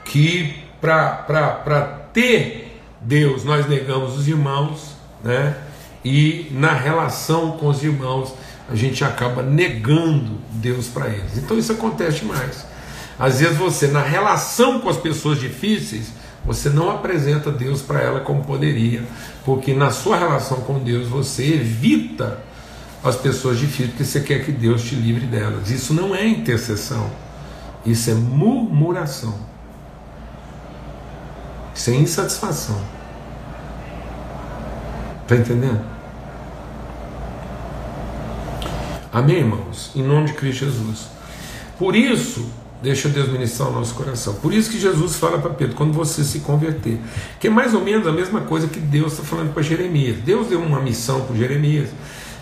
que 0.05 0.63
para 0.81 2.07
ter 2.13 2.81
Deus, 3.01 3.43
nós 3.43 3.67
negamos 3.67 4.17
os 4.17 4.27
irmãos, 4.27 4.95
né? 5.23 5.55
E 6.03 6.47
na 6.51 6.73
relação 6.73 7.51
com 7.51 7.67
os 7.67 7.83
irmãos, 7.83 8.33
a 8.69 8.75
gente 8.75 9.03
acaba 9.03 9.43
negando 9.43 10.38
Deus 10.51 10.88
para 10.88 11.09
eles. 11.09 11.38
Então 11.38 11.57
isso 11.57 11.71
acontece 11.71 12.23
mais. 12.23 12.65
Às 13.17 13.39
vezes 13.39 13.57
você, 13.57 13.88
na 13.88 14.01
relação 14.01 14.79
com 14.79 14.89
as 14.89 14.97
pessoas 14.97 15.39
difíceis, 15.39 16.13
você 16.45 16.69
não 16.69 16.89
apresenta 16.89 17.51
Deus 17.51 17.81
para 17.81 18.01
ela 18.01 18.21
como 18.21 18.45
poderia, 18.45 19.03
porque 19.43 19.73
na 19.73 19.91
sua 19.91 20.17
relação 20.17 20.62
com 20.62 20.79
Deus 20.79 21.07
você 21.07 21.55
evita 21.55 22.39
as 23.03 23.17
pessoas 23.17 23.59
difíceis, 23.59 23.89
porque 23.89 24.05
você 24.05 24.21
quer 24.21 24.45
que 24.45 24.51
Deus 24.51 24.83
te 24.83 24.95
livre 24.95 25.25
delas. 25.25 25.69
Isso 25.69 25.93
não 25.93 26.15
é 26.15 26.25
intercessão, 26.25 27.12
isso 27.86 28.10
é 28.10 28.13
murmuração, 28.13 29.36
isso 31.74 31.89
é 31.89 31.96
insatisfação. 31.96 32.80
Está 35.24 35.36
entendendo? 35.36 35.86
Amém, 39.12 39.38
irmãos? 39.38 39.92
Em 39.96 40.04
nome 40.04 40.28
de 40.28 40.34
Cristo 40.34 40.65
Jesus. 40.65 41.08
Por 41.78 41.96
isso, 41.96 42.52
Deixa 42.82 43.10
Deus 43.10 43.28
ministrar 43.28 43.70
o 43.70 43.74
nosso 43.74 43.94
coração. 43.94 44.36
Por 44.36 44.54
isso 44.54 44.72
que 44.72 44.80
Jesus 44.80 45.15
fala 45.15 45.38
para 45.38 45.50
Pedro, 45.50 45.76
quando 45.76 45.92
você 45.92 46.24
se 46.24 46.39
converter. 46.39 46.98
Que 47.38 47.48
é 47.48 47.50
mais 47.50 47.74
ou 47.74 47.84
menos 47.84 48.08
a 48.08 48.12
mesma 48.12 48.42
coisa 48.42 48.68
que 48.68 48.80
Deus 48.80 49.12
está 49.13 49.24
falando 49.24 49.54
para 49.54 49.62
Jeremias. 49.62 50.18
Deus 50.24 50.48
deu 50.48 50.62
uma 50.62 50.80
missão 50.80 51.26
para 51.26 51.36
Jeremias. 51.36 51.89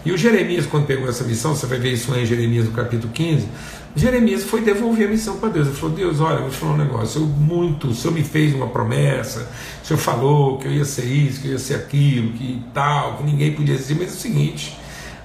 E 0.07 0.11
o 0.13 0.17
Jeremias, 0.17 0.65
quando 0.65 0.85
pegou 0.85 1.09
essa 1.09 1.25
missão, 1.25 1.53
você 1.53 1.65
vai 1.65 1.79
ver 1.79 1.91
isso 1.91 2.15
em 2.15 2.25
Jeremias 2.25 2.63
no 2.63 2.71
capítulo 2.71 3.11
15. 3.11 3.45
Jeremias 3.93 4.45
foi 4.45 4.61
devolver 4.61 5.05
a 5.05 5.11
missão 5.11 5.35
para 5.37 5.49
Deus. 5.49 5.67
Ele 5.67 5.75
falou: 5.75 5.93
Deus, 5.93 6.21
olha, 6.21 6.39
vou 6.39 6.49
te 6.49 6.55
falar 6.55 6.75
um 6.75 6.77
negócio. 6.77 7.19
Eu, 7.19 7.27
muito, 7.27 7.89
o 7.89 7.93
Senhor 7.93 8.13
me 8.13 8.23
fez 8.23 8.55
uma 8.55 8.67
promessa. 8.67 9.49
O 9.83 9.85
Senhor 9.85 9.99
falou 9.99 10.59
que 10.59 10.67
eu 10.69 10.71
ia 10.71 10.85
ser 10.85 11.03
isso, 11.03 11.41
que 11.41 11.49
eu 11.49 11.51
ia 11.51 11.59
ser 11.59 11.73
aquilo, 11.73 12.31
que 12.31 12.63
tal, 12.73 13.17
que 13.17 13.23
ninguém 13.23 13.51
podia 13.51 13.75
dizer. 13.75 13.95
Mas 13.95 14.11
é 14.11 14.15
o 14.15 14.17
seguinte: 14.17 14.77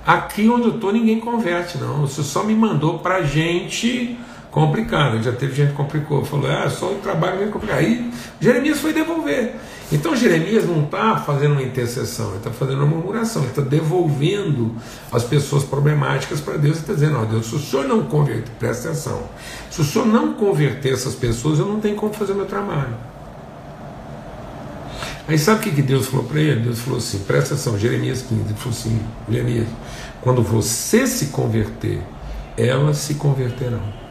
aqui 0.04 0.48
onde 0.48 0.66
eu 0.66 0.74
estou, 0.74 0.92
ninguém 0.92 1.20
converte, 1.20 1.78
não. 1.78 2.02
O 2.02 2.08
Senhor 2.08 2.26
só 2.26 2.42
me 2.42 2.56
mandou 2.56 2.98
para 2.98 3.22
gente 3.22 4.18
complicado. 4.50 5.22
Já 5.22 5.30
teve 5.30 5.54
gente 5.54 5.70
que 5.70 5.76
complicou, 5.76 6.24
falou, 6.24 6.50
ah, 6.50 6.68
só 6.68 6.86
o 6.86 6.96
trabalho 6.96 7.38
mesmo 7.38 7.52
complicado. 7.52 7.78
Aí 7.78 8.10
Jeremias 8.40 8.80
foi 8.80 8.92
devolver. 8.92 9.54
Então 9.92 10.16
Jeremias 10.16 10.66
não 10.66 10.84
está 10.84 11.18
fazendo 11.18 11.52
uma 11.52 11.62
intercessão, 11.62 12.28
ele 12.28 12.38
está 12.38 12.50
fazendo 12.50 12.78
uma 12.78 12.86
murmuração, 12.86 13.42
ele 13.42 13.50
está 13.50 13.60
devolvendo 13.60 14.74
as 15.12 15.22
pessoas 15.22 15.64
problemáticas 15.64 16.40
para 16.40 16.56
Deus 16.56 16.78
e 16.78 16.80
está 16.80 16.94
dizendo, 16.94 17.18
ó 17.18 17.24
Deus, 17.26 17.46
se 17.46 17.56
o 17.56 17.58
senhor 17.58 17.86
não 17.86 18.02
converter, 18.04 18.50
presta 18.58 18.88
atenção, 18.88 19.22
se 19.70 19.82
o 19.82 19.84
senhor 19.84 20.06
não 20.06 20.32
converter 20.32 20.94
essas 20.94 21.14
pessoas, 21.14 21.58
eu 21.58 21.66
não 21.66 21.78
tenho 21.78 21.94
como 21.94 22.14
fazer 22.14 22.32
meu 22.32 22.46
trabalho. 22.46 22.94
Aí 25.28 25.38
sabe 25.38 25.60
o 25.60 25.62
que, 25.62 25.70
que 25.72 25.82
Deus 25.82 26.06
falou 26.06 26.24
para 26.24 26.40
ele? 26.40 26.60
Deus 26.60 26.80
falou 26.80 26.98
assim, 26.98 27.18
presta 27.20 27.52
atenção, 27.52 27.78
Jeremias 27.78 28.22
15, 28.22 28.40
ele 28.40 28.54
falou 28.54 28.70
assim, 28.70 29.00
Jeremias, 29.28 29.68
quando 30.22 30.42
você 30.42 31.06
se 31.06 31.26
converter, 31.26 32.00
elas 32.56 32.96
se 32.96 33.14
converterão. 33.14 34.01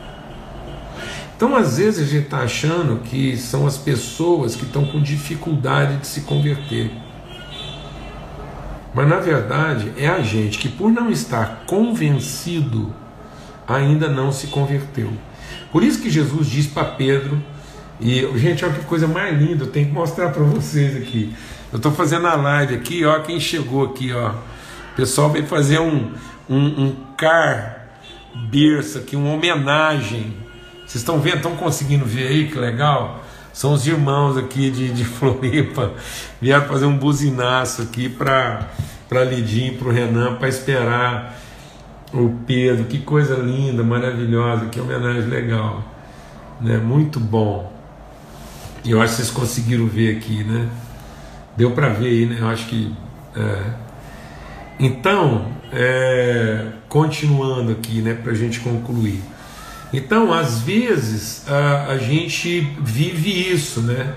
Então, 1.42 1.56
às 1.56 1.80
vezes, 1.80 2.08
a 2.08 2.12
gente 2.12 2.26
está 2.26 2.42
achando 2.42 3.02
que 3.02 3.36
são 3.36 3.66
as 3.66 3.76
pessoas 3.76 4.56
que 4.56 4.64
estão 4.64 4.86
com 4.86 5.02
dificuldade 5.02 5.98
de 5.98 6.06
se 6.06 6.22
converter. 6.22 6.92
Mas, 8.94 9.10
na 9.10 9.18
verdade, 9.18 9.92
é 9.98 10.08
a 10.08 10.22
gente 10.22 10.60
que, 10.60 10.70
por 10.70 10.92
não 10.92 11.10
estar 11.10 11.64
convencido, 11.66 12.94
ainda 13.68 14.08
não 14.08 14.32
se 14.32 14.46
converteu. 14.50 15.12
Por 15.72 15.82
isso 15.82 16.00
que 16.00 16.12
Jesus 16.12 16.46
diz 16.46 16.68
para 16.68 16.86
Pedro, 16.86 17.42
e, 18.00 18.22
gente, 18.38 18.64
olha 18.64 18.76
que 18.76 18.86
coisa 18.86 19.08
mais 19.08 19.36
linda, 19.36 19.64
eu 19.64 19.72
tenho 19.72 19.88
que 19.88 19.94
mostrar 19.94 20.30
para 20.30 20.44
vocês 20.44 20.96
aqui. 20.96 21.36
Eu 21.74 21.78
estou 21.78 21.92
fazendo 21.92 22.28
a 22.28 22.36
live 22.36 22.76
aqui, 22.76 23.04
ó, 23.04 23.20
quem 23.22 23.40
chegou 23.40 23.86
aqui, 23.86 24.14
ó. 24.14 24.30
O 24.30 24.96
pessoal 24.96 25.32
veio 25.32 25.48
fazer 25.48 25.80
um, 25.80 26.12
um, 26.48 26.84
um 26.84 26.96
car 27.18 27.88
berço 28.52 29.00
aqui, 29.00 29.16
uma 29.16 29.34
homenagem 29.34 30.51
vocês 30.92 31.04
estão 31.04 31.22
vendo, 31.22 31.38
estão 31.38 31.56
conseguindo 31.56 32.04
ver 32.04 32.28
aí 32.28 32.50
que 32.50 32.60
legal? 32.60 33.24
São 33.54 33.72
os 33.72 33.88
irmãos 33.88 34.36
aqui 34.36 34.70
de, 34.70 34.92
de 34.92 35.06
Floripa, 35.08 35.94
vieram 36.42 36.68
fazer 36.68 36.86
um 36.86 36.98
buzinaço 36.98 37.84
aqui 37.84 38.10
para 38.10 38.68
Lidinho, 39.24 39.78
para 39.78 39.88
o 39.88 39.92
Renan, 39.92 40.36
para 40.36 40.50
esperar 40.50 41.40
o 42.14 42.36
Pedro. 42.46 42.84
Que 42.84 42.98
coisa 43.00 43.36
linda, 43.36 43.84
maravilhosa, 43.84 44.66
que 44.66 44.82
homenagem 44.82 45.30
legal, 45.30 45.82
né? 46.60 46.76
Muito 46.76 47.22
bom. 47.22 47.72
E 48.84 48.92
eu 48.92 49.02
acho 49.02 49.12
que 49.12 49.22
vocês 49.22 49.32
conseguiram 49.32 49.88
ver 49.88 50.18
aqui, 50.18 50.44
né? 50.44 50.68
Deu 51.56 51.72
para 51.72 51.88
ver 51.88 52.08
aí, 52.08 52.26
né? 52.26 52.40
Eu 52.42 52.50
acho 52.50 52.66
que. 52.68 52.94
É. 53.38 53.64
Então, 54.78 55.54
é, 55.72 56.66
continuando 56.90 57.72
aqui, 57.72 58.02
né, 58.02 58.14
para 58.14 58.34
a 58.34 58.36
gente 58.36 58.60
concluir. 58.60 59.22
Então, 59.94 60.32
às 60.32 60.62
vezes, 60.62 61.44
a, 61.48 61.88
a 61.88 61.98
gente 61.98 62.62
vive 62.80 63.52
isso, 63.52 63.82
né? 63.82 64.14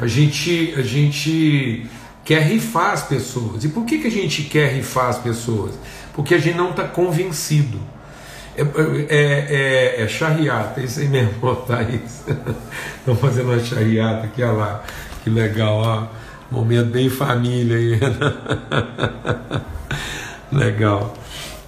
A 0.00 0.06
gente, 0.06 0.74
a 0.76 0.82
gente 0.82 1.86
quer 2.24 2.42
rifar 2.42 2.92
as 2.92 3.02
pessoas. 3.02 3.64
E 3.64 3.68
por 3.68 3.84
que, 3.84 3.98
que 3.98 4.06
a 4.06 4.10
gente 4.10 4.42
quer 4.42 4.72
rifar 4.72 5.08
as 5.08 5.18
pessoas? 5.18 5.74
Porque 6.14 6.34
a 6.34 6.38
gente 6.38 6.56
não 6.56 6.70
está 6.70 6.84
convencido. 6.84 7.78
É, 8.56 8.62
é, 8.62 9.96
é, 9.98 10.02
é 10.02 10.08
charriata, 10.08 10.80
isso 10.80 11.00
aí 11.00 11.08
mesmo, 11.08 11.32
tá 11.66 11.82
isso. 11.82 12.24
Estão 12.98 13.16
fazendo 13.16 13.52
uma 13.52 13.60
charriata 13.60 14.26
aqui, 14.26 14.42
olha 14.42 14.52
lá, 14.52 14.84
que 15.22 15.30
legal, 15.30 15.76
ó. 15.76 16.06
Momento 16.50 16.90
bem 16.90 17.08
família 17.08 17.76
aí. 17.76 18.00
legal. 20.50 21.14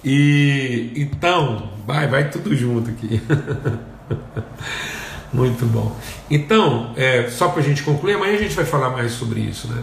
E 0.03 0.91
então, 0.95 1.69
vai, 1.85 2.07
vai 2.07 2.29
tudo 2.29 2.55
junto 2.55 2.89
aqui. 2.89 3.21
Muito 5.31 5.65
bom. 5.65 5.95
Então, 6.29 6.93
é, 6.97 7.29
só 7.29 7.49
para 7.49 7.61
a 7.61 7.63
gente 7.63 7.83
concluir, 7.83 8.15
amanhã 8.15 8.33
a 8.33 8.37
gente 8.37 8.53
vai 8.53 8.65
falar 8.65 8.89
mais 8.89 9.13
sobre 9.13 9.39
isso, 9.39 9.67
né? 9.67 9.81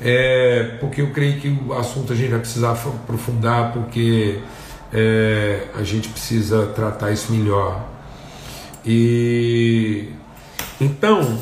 É, 0.00 0.76
porque 0.80 1.02
eu 1.02 1.10
creio 1.10 1.40
que 1.40 1.48
o 1.48 1.72
assunto 1.72 2.12
a 2.12 2.16
gente 2.16 2.30
vai 2.30 2.38
precisar 2.38 2.72
aprofundar, 2.72 3.72
porque 3.72 4.38
é, 4.92 5.66
a 5.74 5.82
gente 5.82 6.08
precisa 6.08 6.66
tratar 6.66 7.12
isso 7.12 7.32
melhor. 7.32 7.84
E 8.84 10.10
então, 10.80 11.38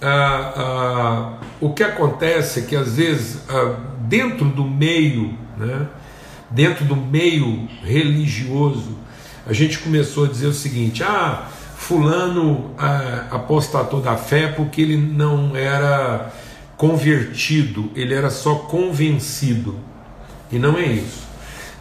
a, 0.00 0.52
a, 0.56 1.38
o 1.60 1.72
que 1.72 1.82
acontece 1.82 2.60
é 2.60 2.62
que 2.62 2.74
às 2.74 2.96
vezes 2.96 3.42
a, 3.48 3.76
dentro 4.00 4.46
do 4.46 4.64
meio, 4.64 5.36
né? 5.56 5.86
Dentro 6.50 6.84
do 6.84 6.96
meio 6.96 7.68
religioso, 7.82 8.96
a 9.46 9.52
gente 9.52 9.78
começou 9.78 10.24
a 10.24 10.28
dizer 10.28 10.46
o 10.46 10.52
seguinte: 10.52 11.02
ah, 11.02 11.48
Fulano 11.76 12.72
ah, 12.78 13.26
apostatou 13.30 14.00
da 14.00 14.16
fé 14.16 14.48
porque 14.48 14.80
ele 14.82 14.96
não 14.96 15.56
era 15.56 16.32
convertido, 16.76 17.90
ele 17.94 18.12
era 18.12 18.30
só 18.30 18.54
convencido. 18.54 19.78
E 20.50 20.58
não 20.58 20.76
é 20.76 20.86
isso. 20.86 21.26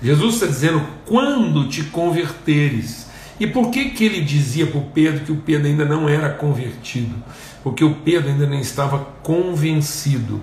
Jesus 0.01 0.35
está 0.35 0.45
dizendo: 0.45 0.81
quando 1.05 1.67
te 1.67 1.83
converteres. 1.83 3.05
E 3.37 3.45
por 3.45 3.69
que, 3.69 3.89
que 3.89 4.05
ele 4.05 4.21
dizia 4.21 4.65
para 4.65 4.79
o 4.79 4.85
Pedro 4.93 5.25
que 5.25 5.31
o 5.31 5.37
Pedro 5.37 5.67
ainda 5.67 5.83
não 5.83 6.07
era 6.07 6.29
convertido? 6.29 7.13
Porque 7.61 7.83
o 7.83 7.95
Pedro 7.95 8.29
ainda 8.29 8.47
não 8.47 8.59
estava 8.59 8.99
convencido. 9.21 10.41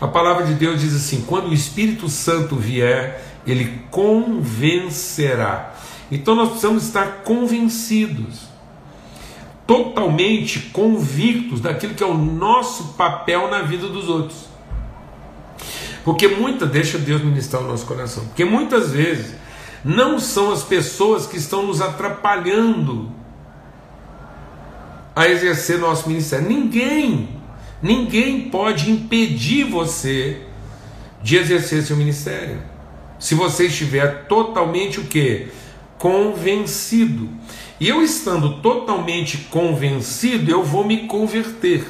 A 0.00 0.06
palavra 0.06 0.46
de 0.46 0.54
Deus 0.54 0.80
diz 0.80 0.94
assim: 0.94 1.24
quando 1.26 1.48
o 1.48 1.52
Espírito 1.52 2.08
Santo 2.08 2.56
vier, 2.56 3.29
ele 3.46 3.82
convencerá. 3.90 5.74
Então 6.10 6.34
nós 6.34 6.48
precisamos 6.48 6.84
estar 6.84 7.22
convencidos, 7.22 8.48
totalmente 9.66 10.58
convictos 10.72 11.60
daquilo 11.60 11.94
que 11.94 12.02
é 12.02 12.06
o 12.06 12.14
nosso 12.14 12.94
papel 12.94 13.48
na 13.48 13.62
vida 13.62 13.88
dos 13.88 14.08
outros. 14.08 14.50
Porque 16.04 16.26
muita, 16.26 16.66
deixa 16.66 16.98
Deus 16.98 17.22
ministrar 17.22 17.62
o 17.62 17.68
nosso 17.68 17.86
coração, 17.86 18.24
porque 18.24 18.44
muitas 18.44 18.90
vezes 18.90 19.34
não 19.84 20.18
são 20.18 20.50
as 20.50 20.62
pessoas 20.62 21.26
que 21.26 21.36
estão 21.36 21.66
nos 21.66 21.80
atrapalhando 21.80 23.10
a 25.14 25.28
exercer 25.28 25.78
nosso 25.78 26.08
ministério. 26.08 26.48
Ninguém, 26.48 27.28
ninguém 27.82 28.50
pode 28.50 28.90
impedir 28.90 29.64
você 29.64 30.42
de 31.22 31.36
exercer 31.36 31.82
seu 31.82 31.96
ministério 31.96 32.69
se 33.20 33.34
você 33.34 33.66
estiver 33.66 34.24
totalmente 34.24 34.98
o 34.98 35.04
que? 35.04 35.48
Convencido. 35.98 37.28
E 37.78 37.88
eu 37.88 38.02
estando 38.02 38.60
totalmente 38.60 39.36
convencido, 39.50 40.50
eu 40.50 40.64
vou 40.64 40.84
me 40.84 41.06
converter. 41.06 41.86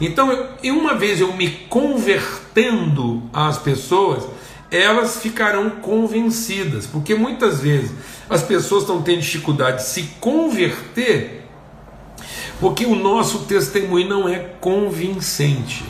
Então, 0.00 0.32
eu, 0.62 0.74
uma 0.74 0.94
vez 0.94 1.20
eu 1.20 1.32
me 1.34 1.48
convertendo 1.68 3.22
às 3.32 3.58
pessoas, 3.58 4.24
elas 4.70 5.20
ficarão 5.20 5.70
convencidas, 5.70 6.86
porque 6.86 7.14
muitas 7.14 7.60
vezes 7.60 7.92
as 8.28 8.42
pessoas 8.42 8.82
estão 8.82 9.02
tendo 9.02 9.20
dificuldade 9.20 9.82
de 9.82 9.88
se 9.88 10.02
converter 10.18 11.42
Porque 12.60 12.86
o 12.86 12.94
nosso 12.94 13.40
testemunho 13.40 14.08
não 14.08 14.28
é 14.28 14.38
convincente. 14.38 15.84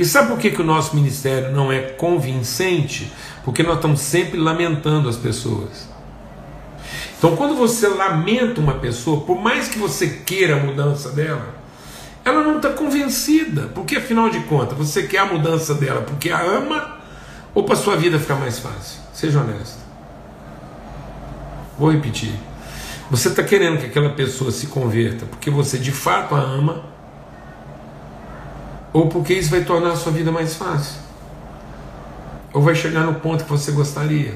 E 0.00 0.04
sabe 0.06 0.28
por 0.28 0.38
que, 0.38 0.50
que 0.50 0.62
o 0.62 0.64
nosso 0.64 0.96
ministério 0.96 1.52
não 1.52 1.70
é 1.70 1.78
convincente? 1.78 3.12
Porque 3.44 3.62
nós 3.62 3.76
estamos 3.76 4.00
sempre 4.00 4.40
lamentando 4.40 5.10
as 5.10 5.16
pessoas. 5.16 5.90
Então, 7.18 7.36
quando 7.36 7.54
você 7.54 7.86
lamenta 7.86 8.62
uma 8.62 8.72
pessoa, 8.72 9.20
por 9.26 9.38
mais 9.38 9.68
que 9.68 9.78
você 9.78 10.08
queira 10.08 10.56
a 10.56 10.64
mudança 10.64 11.10
dela, 11.10 11.54
ela 12.24 12.42
não 12.42 12.56
está 12.56 12.70
convencida, 12.70 13.70
porque 13.74 13.96
afinal 13.96 14.30
de 14.30 14.40
contas, 14.44 14.78
você 14.78 15.02
quer 15.02 15.18
a 15.18 15.26
mudança 15.26 15.74
dela 15.74 16.00
porque 16.00 16.30
a 16.30 16.40
ama 16.40 16.96
ou 17.54 17.64
para 17.64 17.76
sua 17.76 17.94
vida 17.94 18.18
ficar 18.18 18.36
mais 18.36 18.58
fácil? 18.58 19.02
Seja 19.12 19.38
honesto. 19.38 19.80
Vou 21.78 21.92
repetir. 21.92 22.32
Você 23.10 23.28
está 23.28 23.42
querendo 23.42 23.78
que 23.78 23.84
aquela 23.84 24.14
pessoa 24.14 24.50
se 24.50 24.68
converta 24.68 25.26
porque 25.26 25.50
você 25.50 25.76
de 25.76 25.92
fato 25.92 26.34
a 26.34 26.40
ama 26.40 26.89
ou 28.92 29.08
porque 29.08 29.34
isso 29.34 29.50
vai 29.50 29.64
tornar 29.64 29.92
a 29.92 29.96
sua 29.96 30.12
vida 30.12 30.32
mais 30.32 30.54
fácil? 30.54 31.00
Ou 32.52 32.62
vai 32.62 32.74
chegar 32.74 33.04
no 33.04 33.14
ponto 33.14 33.44
que 33.44 33.50
você 33.50 33.70
gostaria? 33.70 34.34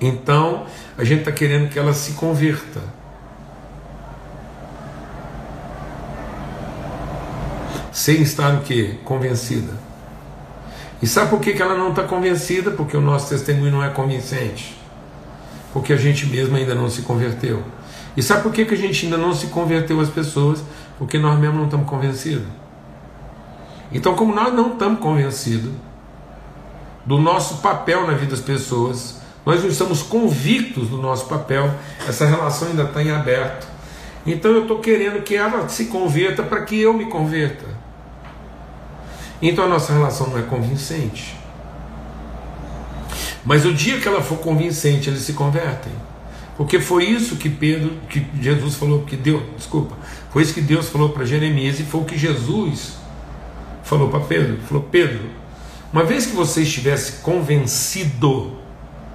Então, 0.00 0.66
a 0.96 1.02
gente 1.02 1.20
está 1.20 1.32
querendo 1.32 1.68
que 1.68 1.78
ela 1.78 1.92
se 1.92 2.12
converta. 2.12 2.80
Sem 7.90 8.22
estar 8.22 8.54
o 8.54 8.60
quê? 8.60 8.94
Convencida. 9.04 9.72
E 11.02 11.06
sabe 11.06 11.30
por 11.30 11.40
que, 11.40 11.52
que 11.52 11.62
ela 11.62 11.76
não 11.76 11.90
está 11.90 12.04
convencida? 12.04 12.70
Porque 12.70 12.96
o 12.96 13.00
nosso 13.00 13.28
testemunho 13.28 13.72
não 13.72 13.82
é 13.82 13.88
convincente. 13.88 14.76
Porque 15.72 15.92
a 15.92 15.96
gente 15.96 16.26
mesmo 16.26 16.56
ainda 16.56 16.74
não 16.74 16.88
se 16.88 17.02
converteu. 17.02 17.62
E 18.16 18.22
sabe 18.22 18.42
por 18.42 18.52
que, 18.52 18.64
que 18.64 18.74
a 18.74 18.76
gente 18.76 19.04
ainda 19.04 19.16
não 19.16 19.32
se 19.32 19.48
converteu 19.48 20.00
as 20.00 20.08
pessoas? 20.08 20.62
Porque 20.96 21.18
nós 21.18 21.38
mesmos 21.38 21.58
não 21.58 21.64
estamos 21.64 21.88
convencidos. 21.88 22.46
Então, 23.90 24.14
como 24.14 24.34
nós 24.34 24.52
não 24.52 24.72
estamos 24.72 25.00
convencidos 25.00 25.72
do 27.06 27.18
nosso 27.18 27.58
papel 27.58 28.06
na 28.06 28.12
vida 28.12 28.32
das 28.32 28.40
pessoas, 28.40 29.20
nós 29.46 29.62
não 29.62 29.70
estamos 29.70 30.02
convictos 30.02 30.88
do 30.88 30.98
nosso 30.98 31.26
papel, 31.26 31.74
essa 32.06 32.26
relação 32.26 32.68
ainda 32.68 32.82
está 32.82 33.02
em 33.02 33.10
aberto. 33.10 33.66
Então, 34.26 34.50
eu 34.50 34.62
estou 34.62 34.78
querendo 34.80 35.22
que 35.22 35.34
ela 35.34 35.68
se 35.68 35.86
converta 35.86 36.42
para 36.42 36.62
que 36.64 36.78
eu 36.78 36.92
me 36.92 37.06
converta. 37.06 37.64
Então, 39.40 39.64
a 39.64 39.68
nossa 39.68 39.92
relação 39.92 40.28
não 40.28 40.38
é 40.38 40.42
convincente. 40.42 41.34
Mas 43.42 43.64
o 43.64 43.72
dia 43.72 43.98
que 43.98 44.06
ela 44.06 44.20
for 44.20 44.38
convincente, 44.38 45.08
eles 45.08 45.22
se 45.22 45.32
convertem. 45.32 45.92
Porque 46.58 46.78
foi 46.80 47.04
isso 47.04 47.36
que 47.36 47.48
Pedro, 47.48 47.92
que 48.10 48.26
Jesus 48.42 48.74
falou, 48.74 49.04
que 49.04 49.16
Deus, 49.16 49.42
desculpa, 49.56 49.96
foi 50.30 50.42
isso 50.42 50.52
que 50.52 50.60
Deus 50.60 50.88
falou 50.88 51.10
para 51.10 51.24
Jeremias 51.24 51.80
e 51.80 51.84
foi 51.84 52.00
o 52.02 52.04
que 52.04 52.18
Jesus 52.18 52.97
falou 53.88 54.08
para 54.08 54.20
Pedro: 54.20 54.58
falou, 54.68 54.84
Pedro, 54.84 55.20
uma 55.92 56.04
vez 56.04 56.26
que 56.26 56.36
você 56.36 56.62
estivesse 56.62 57.22
convencido, 57.22 58.58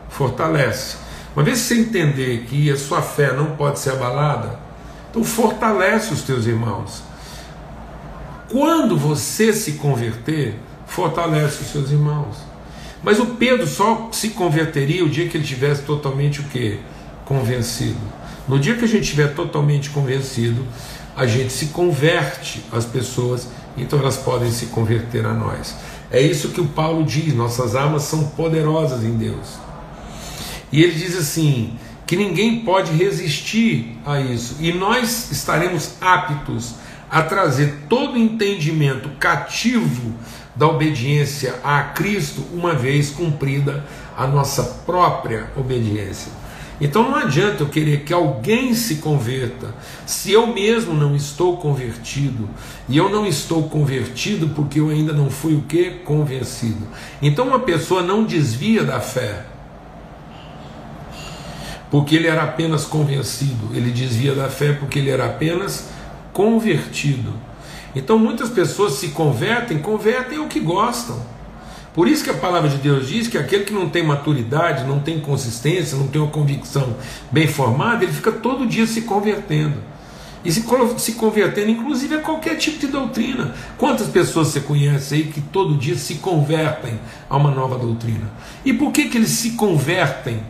fortalece. 0.10 0.98
Uma 1.36 1.44
vez 1.44 1.62
que 1.62 1.68
você 1.68 1.80
entender 1.80 2.46
que 2.48 2.72
a 2.72 2.78
sua 2.78 3.02
fé 3.02 3.34
não 3.34 3.56
pode 3.56 3.80
ser 3.80 3.92
abalada, 3.92 4.60
então 5.10 5.24
fortalece 5.24 6.14
os 6.14 6.24
teus 6.24 6.46
irmãos. 6.46 7.04
Quando 8.52 8.98
você 8.98 9.54
se 9.54 9.74
converter, 9.74 10.60
fortalece 10.86 11.64
os 11.64 11.72
seus 11.72 11.92
irmãos. 11.92 12.38
Mas 13.02 13.20
o 13.20 13.26
Pedro 13.26 13.68
só 13.68 14.10
se 14.12 14.30
converteria 14.30 15.04
o 15.04 15.10
dia 15.10 15.28
que 15.28 15.36
ele 15.36 15.46
tivesse 15.46 15.82
totalmente 15.82 16.40
o 16.40 16.44
que? 16.44 16.80
Convencido. 17.26 18.00
No 18.48 18.60
dia 18.60 18.76
que 18.76 18.86
a 18.86 18.88
gente 18.88 19.04
estiver 19.04 19.34
totalmente 19.34 19.90
convencido, 19.90 20.66
a 21.16 21.26
gente 21.26 21.52
se 21.52 21.68
converte 21.68 22.64
às 22.72 22.86
pessoas 22.86 23.48
então 23.78 24.00
elas 24.00 24.18
podem 24.18 24.52
se 24.52 24.68
converter 24.68 25.26
a 25.26 25.34
nós. 25.34 25.76
É 26.12 26.22
isso 26.22 26.50
que 26.50 26.62
o 26.62 26.68
Paulo 26.68 27.04
diz: 27.04 27.34
nossas 27.34 27.76
almas 27.76 28.04
são 28.04 28.28
poderosas 28.30 29.04
em 29.04 29.18
Deus. 29.18 29.58
E 30.72 30.84
ele 30.84 30.94
diz 30.94 31.18
assim: 31.18 31.78
que 32.06 32.16
ninguém 32.16 32.60
pode 32.60 32.92
resistir 32.92 33.98
a 34.06 34.20
isso, 34.20 34.58
e 34.60 34.72
nós 34.72 35.32
estaremos 35.32 35.94
aptos 36.00 36.76
a 37.10 37.22
trazer 37.22 37.86
todo 37.90 38.18
entendimento 38.18 39.10
cativo 39.20 40.14
da 40.56 40.68
obediência 40.68 41.56
a 41.64 41.82
Cristo, 41.82 42.44
uma 42.54 42.74
vez 42.74 43.10
cumprida 43.10 43.84
a 44.16 44.28
nossa 44.28 44.64
própria 44.86 45.52
obediência. 45.56 46.32
Então 46.84 47.10
não 47.10 47.16
adianta 47.16 47.64
eu 47.64 47.70
querer 47.70 48.02
que 48.02 48.12
alguém 48.12 48.74
se 48.74 48.96
converta, 48.96 49.74
se 50.06 50.34
eu 50.34 50.48
mesmo 50.48 50.94
não 50.94 51.16
estou 51.16 51.56
convertido, 51.56 52.50
e 52.90 52.98
eu 52.98 53.10
não 53.10 53.26
estou 53.26 53.70
convertido 53.70 54.50
porque 54.50 54.82
eu 54.82 54.90
ainda 54.90 55.14
não 55.14 55.30
fui 55.30 55.56
o 55.56 55.62
que? 55.62 55.92
Convencido. 56.04 56.86
Então 57.22 57.48
uma 57.48 57.60
pessoa 57.60 58.04
não 58.04 58.26
desvia 58.26 58.84
da 58.84 59.00
fé, 59.00 59.46
porque 61.90 62.18
ele 62.18 62.28
era 62.28 62.44
apenas 62.44 62.84
convencido, 62.84 63.74
ele 63.74 63.90
desvia 63.90 64.36
da 64.36 64.50
fé 64.50 64.74
porque 64.74 65.00
ele 65.00 65.10
era 65.10 65.26
apenas 65.26 65.88
convertido. 66.34 67.34
Então 67.96 68.20
muitas 68.20 68.50
pessoas 68.50 68.96
se 68.96 69.12
convertem, 69.12 69.80
convertem 69.80 70.40
o 70.40 70.50
que 70.50 70.60
gostam. 70.60 71.18
Por 71.94 72.08
isso 72.08 72.24
que 72.24 72.30
a 72.30 72.34
palavra 72.34 72.70
de 72.70 72.78
Deus 72.78 73.08
diz 73.08 73.28
que 73.28 73.38
aquele 73.38 73.66
que 73.66 73.74
não 73.74 73.88
tem 73.88 74.04
maturidade, 74.04 74.84
não 74.86 75.00
tem 75.00 75.20
consistência, 75.20 75.98
não 75.98 76.08
tem 76.08 76.20
uma 76.20 76.32
convicção 76.32 76.96
bem 77.32 77.48
formada, 77.48 78.04
ele 78.04 78.12
fica 78.12 78.32
todo 78.32 78.66
dia 78.66 78.88
se 78.88 79.04
convertendo. 79.04 79.78
E 80.44 80.52
se, 80.52 80.66
se 80.98 81.14
convertendo, 81.14 81.72
inclusive, 81.72 82.16
a 82.16 82.20
qualquer 82.20 82.58
tipo 82.58 82.78
de 82.80 82.88
doutrina. 82.88 83.54
Quantas 83.78 84.08
pessoas 84.08 84.50
você 84.50 84.60
conhece 84.60 85.14
aí 85.14 85.24
que 85.26 85.40
todo 85.40 85.78
dia 85.78 85.96
se 85.96 86.16
convertem 86.16 87.00
a 87.30 87.38
uma 87.38 87.50
nova 87.50 87.78
doutrina? 87.78 88.30
E 88.66 88.74
por 88.74 88.92
que, 88.92 89.08
que 89.08 89.18
eles 89.18 89.30
se 89.30 89.52
convertem 89.52 90.42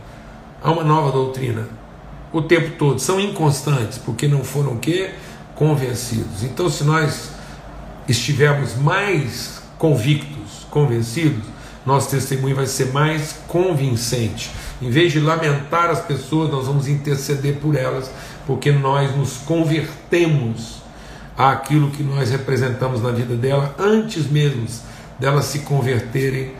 a 0.63 0.71
uma 0.71 0.83
nova 0.83 1.11
doutrina? 1.11 1.67
O 2.31 2.41
tempo 2.41 2.71
todo. 2.77 2.99
São 2.99 3.19
inconstantes, 3.19 3.99
porque 3.99 4.27
não 4.27 4.43
foram 4.43 4.73
o 4.73 4.79
quê? 4.79 5.11
Convencidos. 5.53 6.41
Então, 6.41 6.69
se 6.69 6.83
nós 6.83 7.29
estivermos 8.07 8.75
mais 8.75 9.61
convictos, 9.77 10.42
convencidos, 10.73 11.43
nosso 11.85 12.09
testemunho 12.09 12.55
vai 12.55 12.65
ser 12.65 12.91
mais 12.91 13.37
convincente. 13.47 14.49
Em 14.81 14.89
vez 14.89 15.11
de 15.11 15.19
lamentar 15.19 15.91
as 15.91 16.01
pessoas, 16.01 16.49
nós 16.49 16.65
vamos 16.65 16.87
interceder 16.87 17.57
por 17.57 17.75
elas, 17.75 18.09
porque 18.47 18.71
nós 18.71 19.15
nos 19.15 19.37
convertemos 19.37 20.81
àquilo 21.37 21.91
que 21.91 22.01
nós 22.01 22.31
representamos 22.31 23.03
na 23.03 23.11
vida 23.11 23.35
dela 23.35 23.75
antes 23.77 24.29
mesmo 24.29 24.65
delas 25.19 25.45
se 25.45 25.59
converterem 25.59 26.53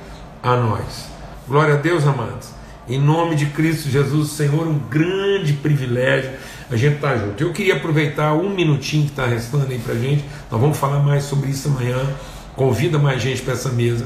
a 0.43 0.55
nós. 0.55 1.07
Glória 1.47 1.73
a 1.73 1.77
Deus, 1.77 2.05
amados. 2.05 2.49
Em 2.87 2.99
nome 2.99 3.35
de 3.35 3.47
Cristo 3.47 3.89
Jesus, 3.89 4.31
Senhor, 4.31 4.67
um 4.67 4.77
grande 4.77 5.53
privilégio 5.53 6.31
a 6.69 6.75
gente 6.75 6.95
estar 6.95 7.13
tá 7.13 7.17
junto. 7.17 7.41
Eu 7.41 7.51
queria 7.51 7.75
aproveitar 7.75 8.33
um 8.33 8.49
minutinho 8.49 9.05
que 9.05 9.11
está 9.11 9.25
restando 9.25 9.67
aí 9.69 9.79
para 9.79 9.95
gente. 9.95 10.23
Nós 10.51 10.59
vamos 10.59 10.77
falar 10.77 10.99
mais 10.99 11.23
sobre 11.23 11.49
isso 11.49 11.67
amanhã. 11.69 11.97
Convida 12.55 12.99
mais 12.99 13.21
gente 13.21 13.41
para 13.41 13.53
essa 13.53 13.69
mesa. 13.69 14.05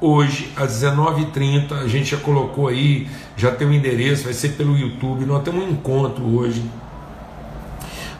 Hoje, 0.00 0.52
às 0.54 0.82
19h30, 0.82 1.72
a 1.72 1.88
gente 1.88 2.10
já 2.10 2.18
colocou 2.18 2.68
aí, 2.68 3.08
já 3.36 3.50
tem 3.50 3.66
o 3.66 3.70
um 3.70 3.72
endereço, 3.72 4.24
vai 4.24 4.32
ser 4.32 4.50
pelo 4.50 4.76
YouTube. 4.76 5.24
Nós 5.24 5.42
temos 5.42 5.64
um 5.64 5.70
encontro 5.70 6.24
hoje 6.24 6.62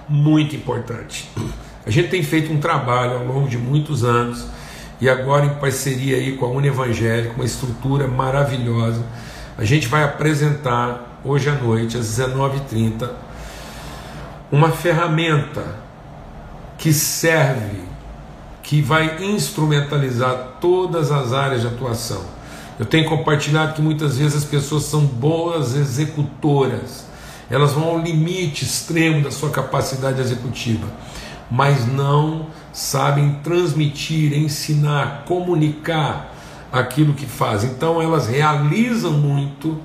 muito 0.09 0.57
importante. 0.57 1.29
A 1.87 1.91
gente 1.91 2.09
tem 2.09 2.23
feito 2.23 2.53
um 2.53 2.59
trabalho 2.59 3.19
ao 3.19 3.25
longo 3.25 3.49
de 3.49 3.59
muitos 3.59 4.05
anos 4.05 4.47
e 5.01 5.09
agora 5.09 5.47
em 5.47 5.55
parceria 5.55 6.17
aí 6.17 6.37
com 6.37 6.47
a 6.47 6.49
Uni 6.49 6.69
Evangélica, 6.69 7.35
uma 7.35 7.45
estrutura 7.45 8.09
maravilhosa. 8.09 9.05
A 9.57 9.65
gente 9.65 9.87
vai 9.87 10.03
apresentar 10.03 11.21
hoje 11.25 11.49
à 11.51 11.55
noite, 11.55 11.97
às 11.97 12.07
19h30, 12.19 13.11
uma 14.51 14.71
ferramenta 14.71 15.77
que 16.79 16.93
serve 16.93 17.81
que 18.69 18.83
vai 18.83 19.25
instrumentalizar 19.25 20.59
todas 20.61 21.11
as 21.11 21.33
áreas 21.33 21.63
de 21.63 21.67
atuação. 21.67 22.23
Eu 22.79 22.85
tenho 22.85 23.09
compartilhado 23.09 23.73
que 23.73 23.81
muitas 23.81 24.19
vezes 24.19 24.37
as 24.37 24.45
pessoas 24.45 24.83
são 24.83 25.07
boas 25.07 25.75
executoras, 25.75 27.07
elas 27.49 27.73
vão 27.73 27.85
ao 27.85 27.99
limite 27.99 28.67
extremo 28.67 29.23
da 29.23 29.31
sua 29.31 29.49
capacidade 29.49 30.21
executiva, 30.21 30.87
mas 31.51 31.87
não 31.87 32.49
sabem 32.71 33.39
transmitir, 33.43 34.35
ensinar, 34.35 35.25
comunicar 35.27 36.35
aquilo 36.71 37.15
que 37.15 37.25
fazem. 37.25 37.71
Então 37.71 38.03
elas 38.03 38.27
realizam 38.27 39.13
muito, 39.13 39.81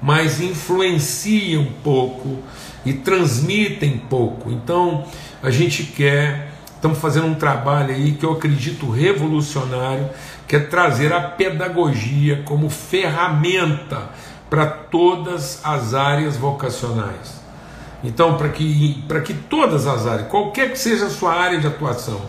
mas 0.00 0.40
influenciam 0.40 1.66
pouco 1.82 2.38
e 2.86 2.92
transmitem 2.92 4.00
pouco. 4.08 4.52
Então 4.52 5.02
a 5.42 5.50
gente 5.50 5.82
quer 5.82 6.47
Estamos 6.78 6.98
fazendo 6.98 7.26
um 7.26 7.34
trabalho 7.34 7.92
aí 7.92 8.12
que 8.12 8.24
eu 8.24 8.30
acredito 8.30 8.88
revolucionário, 8.88 10.08
que 10.46 10.54
é 10.54 10.60
trazer 10.60 11.12
a 11.12 11.20
pedagogia 11.20 12.40
como 12.44 12.70
ferramenta 12.70 14.10
para 14.48 14.64
todas 14.64 15.60
as 15.64 15.92
áreas 15.92 16.36
vocacionais. 16.36 17.40
Então, 18.04 18.36
para 18.36 18.50
que, 18.50 19.02
que 19.24 19.34
todas 19.34 19.88
as 19.88 20.06
áreas, 20.06 20.28
qualquer 20.28 20.70
que 20.70 20.78
seja 20.78 21.06
a 21.06 21.10
sua 21.10 21.34
área 21.34 21.58
de 21.58 21.66
atuação 21.66 22.20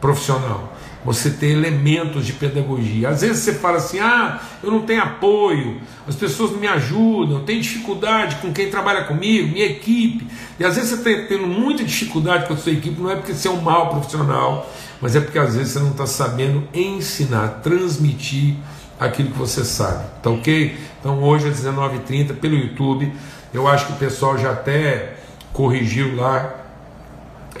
profissional, 0.00 0.75
você 1.06 1.30
ter 1.30 1.52
elementos 1.52 2.26
de 2.26 2.32
pedagogia. 2.32 3.10
Às 3.10 3.20
vezes 3.20 3.38
você 3.38 3.54
fala 3.54 3.76
assim: 3.76 4.00
ah, 4.00 4.40
eu 4.62 4.70
não 4.72 4.80
tenho 4.80 5.02
apoio, 5.02 5.80
as 6.06 6.16
pessoas 6.16 6.50
não 6.50 6.58
me 6.58 6.66
ajudam, 6.66 7.38
eu 7.38 7.44
tenho 7.44 7.62
dificuldade 7.62 8.36
com 8.36 8.52
quem 8.52 8.68
trabalha 8.68 9.04
comigo, 9.04 9.52
minha 9.52 9.66
equipe. 9.66 10.26
E 10.58 10.64
às 10.64 10.74
vezes 10.74 10.90
você 10.90 11.10
está 11.10 11.28
tendo 11.28 11.46
muita 11.46 11.84
dificuldade 11.84 12.48
com 12.48 12.54
a 12.54 12.56
sua 12.56 12.72
equipe, 12.72 13.00
não 13.00 13.10
é 13.10 13.14
porque 13.14 13.32
você 13.32 13.46
é 13.46 13.50
um 13.50 13.60
mau 13.60 13.88
profissional, 13.88 14.68
mas 15.00 15.14
é 15.14 15.20
porque 15.20 15.38
às 15.38 15.54
vezes 15.54 15.74
você 15.74 15.78
não 15.78 15.92
está 15.92 16.06
sabendo 16.06 16.66
ensinar, 16.74 17.60
transmitir 17.62 18.56
aquilo 18.98 19.30
que 19.30 19.38
você 19.38 19.64
sabe. 19.64 20.04
Tá 20.20 20.28
ok? 20.30 20.76
Então 20.98 21.22
hoje 21.22 21.48
às 21.48 21.62
19h30 21.62 22.34
pelo 22.34 22.56
YouTube, 22.56 23.12
eu 23.54 23.68
acho 23.68 23.86
que 23.86 23.92
o 23.92 23.96
pessoal 23.96 24.36
já 24.36 24.50
até 24.50 25.18
corrigiu 25.52 26.16
lá 26.16 26.52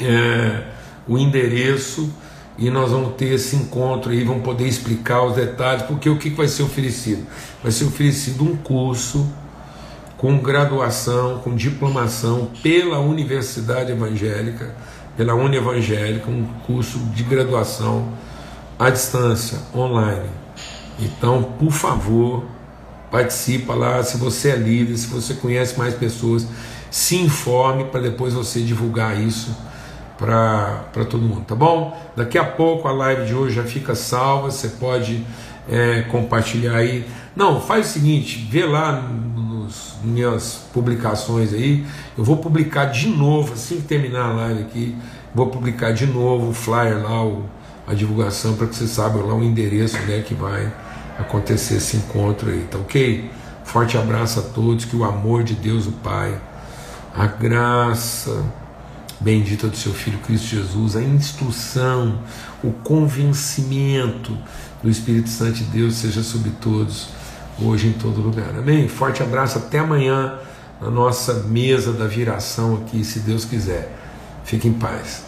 é, 0.00 0.62
o 1.06 1.16
endereço 1.16 2.12
e 2.58 2.70
nós 2.70 2.90
vamos 2.90 3.16
ter 3.16 3.34
esse 3.34 3.54
encontro 3.54 4.10
aí, 4.10 4.24
vamos 4.24 4.42
poder 4.42 4.66
explicar 4.66 5.22
os 5.22 5.34
detalhes, 5.34 5.82
porque 5.82 6.08
o 6.08 6.16
que 6.16 6.30
vai 6.30 6.48
ser 6.48 6.62
oferecido? 6.62 7.26
Vai 7.62 7.70
ser 7.70 7.84
oferecido 7.84 8.44
um 8.44 8.56
curso 8.56 9.26
com 10.16 10.38
graduação, 10.38 11.40
com 11.40 11.54
diplomação 11.54 12.50
pela 12.62 12.98
Universidade 12.98 13.92
Evangélica, 13.92 14.74
pela 15.16 15.34
Unievangélica, 15.34 16.30
um 16.30 16.46
curso 16.66 16.98
de 17.14 17.22
graduação 17.22 18.08
à 18.78 18.88
distância, 18.88 19.58
online. 19.74 20.28
Então, 20.98 21.42
por 21.58 21.70
favor, 21.70 22.44
participa 23.10 23.74
lá, 23.74 24.02
se 24.02 24.16
você 24.16 24.50
é 24.50 24.56
líder, 24.56 24.96
se 24.96 25.08
você 25.08 25.34
conhece 25.34 25.78
mais 25.78 25.94
pessoas, 25.94 26.46
se 26.90 27.16
informe 27.16 27.84
para 27.84 28.00
depois 28.00 28.32
você 28.32 28.60
divulgar 28.60 29.20
isso 29.20 29.54
para 30.18 31.04
todo 31.08 31.18
mundo, 31.18 31.42
tá 31.42 31.54
bom? 31.54 31.96
Daqui 32.16 32.38
a 32.38 32.44
pouco 32.44 32.88
a 32.88 32.92
live 32.92 33.26
de 33.26 33.34
hoje 33.34 33.54
já 33.54 33.64
fica 33.64 33.94
salva, 33.94 34.50
você 34.50 34.68
pode 34.68 35.24
é, 35.68 36.02
compartilhar 36.02 36.76
aí. 36.76 37.06
Não, 37.34 37.60
faz 37.60 37.90
o 37.90 37.92
seguinte, 37.92 38.46
vê 38.50 38.64
lá 38.64 38.92
nas 38.92 39.96
minhas 40.02 40.66
publicações 40.72 41.52
aí, 41.52 41.84
eu 42.16 42.24
vou 42.24 42.38
publicar 42.38 42.86
de 42.86 43.08
novo, 43.08 43.52
assim 43.52 43.76
que 43.76 43.82
terminar 43.82 44.30
a 44.30 44.32
live 44.32 44.62
aqui, 44.62 44.96
vou 45.34 45.48
publicar 45.48 45.92
de 45.92 46.06
novo 46.06 46.50
o 46.50 46.54
flyer 46.54 47.02
lá, 47.02 47.22
o, 47.22 47.44
a 47.86 47.92
divulgação, 47.92 48.54
para 48.54 48.66
que 48.66 48.74
você 48.74 48.86
saiba 48.86 49.18
lá 49.18 49.34
o 49.34 49.44
endereço 49.44 49.98
né, 50.02 50.22
que 50.26 50.34
vai 50.34 50.72
acontecer 51.18 51.76
esse 51.76 51.98
encontro 51.98 52.50
aí, 52.50 52.66
tá 52.70 52.78
ok? 52.78 53.30
Forte 53.64 53.98
abraço 53.98 54.38
a 54.38 54.42
todos, 54.42 54.84
que 54.84 54.96
o 54.96 55.04
amor 55.04 55.42
de 55.42 55.54
Deus, 55.54 55.86
o 55.86 55.92
Pai, 55.92 56.40
a 57.14 57.26
graça 57.26 58.44
bendita 59.20 59.68
do 59.68 59.76
seu 59.76 59.92
Filho 59.92 60.18
Cristo 60.18 60.46
Jesus, 60.48 60.96
a 60.96 61.02
instrução, 61.02 62.20
o 62.62 62.70
convencimento 62.70 64.36
do 64.82 64.90
Espírito 64.90 65.28
Santo 65.28 65.54
de 65.54 65.64
Deus 65.64 65.94
seja 65.94 66.22
sobre 66.22 66.50
todos, 66.60 67.08
hoje 67.60 67.88
em 67.88 67.92
todo 67.92 68.20
lugar. 68.20 68.50
Amém? 68.56 68.88
Forte 68.88 69.22
abraço, 69.22 69.58
até 69.58 69.78
amanhã 69.78 70.38
na 70.80 70.90
nossa 70.90 71.34
mesa 71.44 71.92
da 71.92 72.06
viração 72.06 72.76
aqui, 72.76 73.04
se 73.04 73.20
Deus 73.20 73.44
quiser. 73.44 73.96
Fique 74.44 74.68
em 74.68 74.72
paz. 74.72 75.25